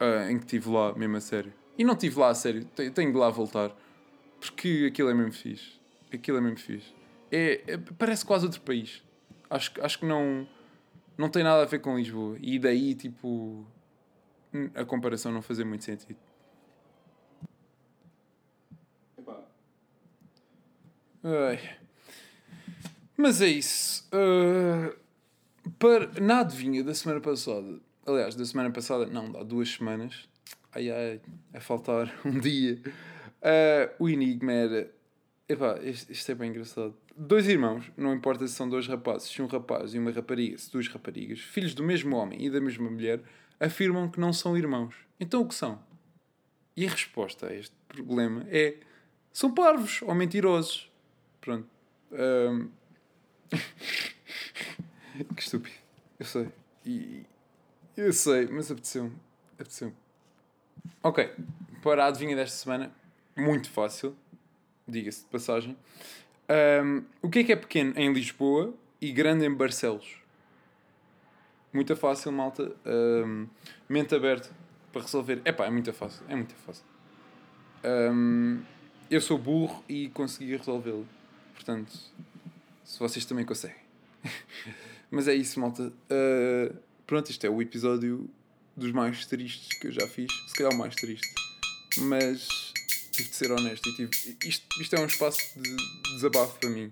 ah, 0.00 0.30
em 0.30 0.36
que 0.38 0.44
estive 0.46 0.68
lá 0.68 0.92
mesmo 0.94 1.16
a 1.16 1.20
sério. 1.20 1.52
E 1.78 1.84
não 1.84 1.94
estive 1.94 2.18
lá 2.18 2.30
a 2.30 2.34
sério, 2.34 2.64
te- 2.74 2.90
tenho 2.90 3.12
de 3.12 3.18
lá 3.18 3.30
voltar 3.30 3.70
porque 4.40 4.86
aquilo 4.90 5.10
é 5.10 5.14
mesmo 5.14 5.32
fixe. 5.32 5.72
Aquilo 6.12 6.38
é 6.38 6.40
mesmo 6.40 6.58
fixe. 6.58 6.92
É, 7.30 7.62
é- 7.68 7.76
parece 7.98 8.24
quase 8.24 8.46
outro 8.46 8.60
país. 8.62 9.00
Acho, 9.48 9.72
acho 9.80 9.98
que 10.00 10.06
não, 10.06 10.46
não 11.20 11.28
tem 11.28 11.44
nada 11.44 11.62
a 11.62 11.66
ver 11.66 11.80
com 11.80 11.96
Lisboa. 11.96 12.36
E 12.40 12.58
daí, 12.58 12.94
tipo, 12.94 13.66
hum, 14.54 14.70
a 14.74 14.84
comparação 14.84 15.30
não 15.30 15.42
fazer 15.42 15.64
muito 15.64 15.84
sentido. 15.84 16.18
Ai. 21.22 21.76
Mas 23.16 23.42
é 23.42 23.48
isso. 23.48 24.08
Ah, 24.12 24.96
para, 25.78 26.20
na 26.20 26.40
adivinha 26.40 26.82
da 26.82 26.94
semana 26.94 27.20
passada, 27.20 27.78
aliás, 28.06 28.34
da 28.34 28.44
semana 28.46 28.70
passada, 28.70 29.04
não, 29.06 29.38
há 29.38 29.44
duas 29.44 29.68
semanas, 29.68 30.26
ai 30.72 30.90
ai, 30.90 31.20
a 31.52 31.60
faltar 31.60 32.12
um 32.24 32.40
dia, 32.40 32.80
ah, 33.42 33.92
o 33.98 34.08
enigma 34.08 34.52
era. 34.52 34.90
Epá, 35.46 35.78
isto, 35.82 36.10
isto 36.10 36.32
é 36.32 36.34
bem 36.34 36.50
engraçado. 36.50 36.94
Dois 37.22 37.46
irmãos, 37.46 37.92
não 37.98 38.14
importa 38.14 38.48
se 38.48 38.54
são 38.54 38.66
dois 38.66 38.88
rapazes, 38.88 39.28
se 39.28 39.42
um 39.42 39.46
rapaz 39.46 39.92
e 39.92 39.98
uma 39.98 40.10
rapariga, 40.10 40.56
se 40.56 40.72
duas 40.72 40.88
raparigas, 40.88 41.38
filhos 41.38 41.74
do 41.74 41.82
mesmo 41.82 42.16
homem 42.16 42.42
e 42.42 42.48
da 42.48 42.62
mesma 42.62 42.88
mulher, 42.88 43.20
afirmam 43.60 44.10
que 44.10 44.18
não 44.18 44.32
são 44.32 44.56
irmãos. 44.56 44.94
Então 45.20 45.42
o 45.42 45.46
que 45.46 45.54
são? 45.54 45.78
E 46.74 46.86
a 46.86 46.90
resposta 46.90 47.48
a 47.48 47.54
este 47.54 47.76
problema 47.86 48.46
é: 48.48 48.78
são 49.34 49.52
parvos 49.52 50.00
ou 50.00 50.14
mentirosos. 50.14 50.90
Pronto. 51.42 51.68
Ahm, 52.10 52.68
que 55.36 55.42
estúpido. 55.42 55.76
Eu 56.18 56.24
sei. 56.24 56.48
E, 56.86 57.26
eu 57.98 58.14
sei, 58.14 58.46
mas 58.46 58.70
apeteceu-me. 58.70 59.12
Apeteceu-me. 59.58 59.94
Ok. 61.02 61.30
Para 61.82 62.06
a 62.06 62.08
adivinha 62.08 62.34
desta 62.34 62.56
semana, 62.56 62.90
muito 63.36 63.68
fácil. 63.68 64.16
Diga-se 64.88 65.20
de 65.20 65.26
passagem. 65.26 65.76
Ahm, 66.50 67.04
o 67.22 67.30
que 67.30 67.38
é 67.38 67.44
que 67.44 67.52
é 67.52 67.56
pequeno 67.56 67.92
em 67.96 68.12
Lisboa 68.12 68.74
e 69.00 69.12
grande 69.12 69.44
em 69.44 69.54
Barcelos? 69.54 70.16
Muito 71.72 71.94
fácil, 71.94 72.32
malta. 72.32 72.72
Ahm, 72.84 73.46
mente 73.88 74.16
aberta 74.16 74.50
para 74.92 75.02
resolver. 75.02 75.40
Epá, 75.44 75.66
é 75.66 75.70
muito 75.70 75.92
fácil. 75.92 76.24
É 76.28 76.34
muito 76.34 76.52
fácil. 76.66 76.84
Ahm, 77.84 78.62
eu 79.08 79.20
sou 79.20 79.38
burro 79.38 79.84
e 79.88 80.08
consegui 80.08 80.56
resolvê-lo. 80.56 81.06
Portanto, 81.54 81.96
se 82.84 82.98
vocês 82.98 83.24
também 83.24 83.44
conseguem. 83.44 83.76
Mas 85.08 85.28
é 85.28 85.34
isso, 85.34 85.60
malta. 85.60 85.92
Ah, 86.10 86.74
pronto, 87.06 87.30
isto 87.30 87.46
é 87.46 87.50
o 87.50 87.62
episódio 87.62 88.28
dos 88.76 88.90
mais 88.90 89.24
tristes 89.26 89.78
que 89.78 89.86
eu 89.86 89.92
já 89.92 90.06
fiz. 90.08 90.32
Se 90.48 90.54
calhar 90.54 90.72
o 90.72 90.76
mais 90.76 90.96
triste. 90.96 91.32
Mas 91.98 92.69
tive 93.20 93.28
de 93.28 93.36
ser 93.36 93.52
honesto. 93.52 93.88
E 93.88 93.94
tive, 93.94 94.10
isto, 94.44 94.80
isto 94.80 94.96
é 94.96 95.00
um 95.00 95.06
espaço 95.06 95.38
de 95.56 95.76
desabafo 96.14 96.58
para 96.58 96.70
mim. 96.70 96.88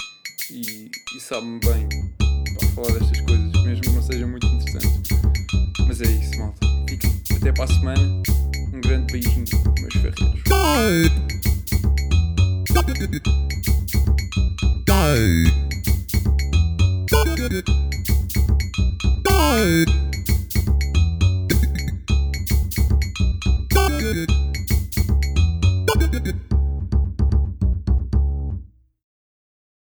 E, 0.51 0.91
e 1.17 1.21
sabe-me 1.21 1.61
bem 1.61 1.89
para 2.59 2.69
falar 2.69 2.99
destas 2.99 3.21
coisas, 3.23 3.65
mesmo 3.65 3.81
que 3.83 3.91
não 3.91 4.03
sejam 4.03 4.29
muito 4.29 4.47
interessantes. 4.47 5.19
Mas 5.87 6.01
é 6.01 6.07
isso, 6.07 6.39
malta. 6.39 6.67
Fiquem. 6.89 7.23
Até 7.37 7.53
para 7.53 7.65
a 7.65 7.69
semana. 7.69 8.23
Um 8.73 8.81
grande 8.81 9.13
beijinho, 9.13 9.45
meus 9.81 9.95
ferreiros. 9.95 10.43
Good. 19.39 19.98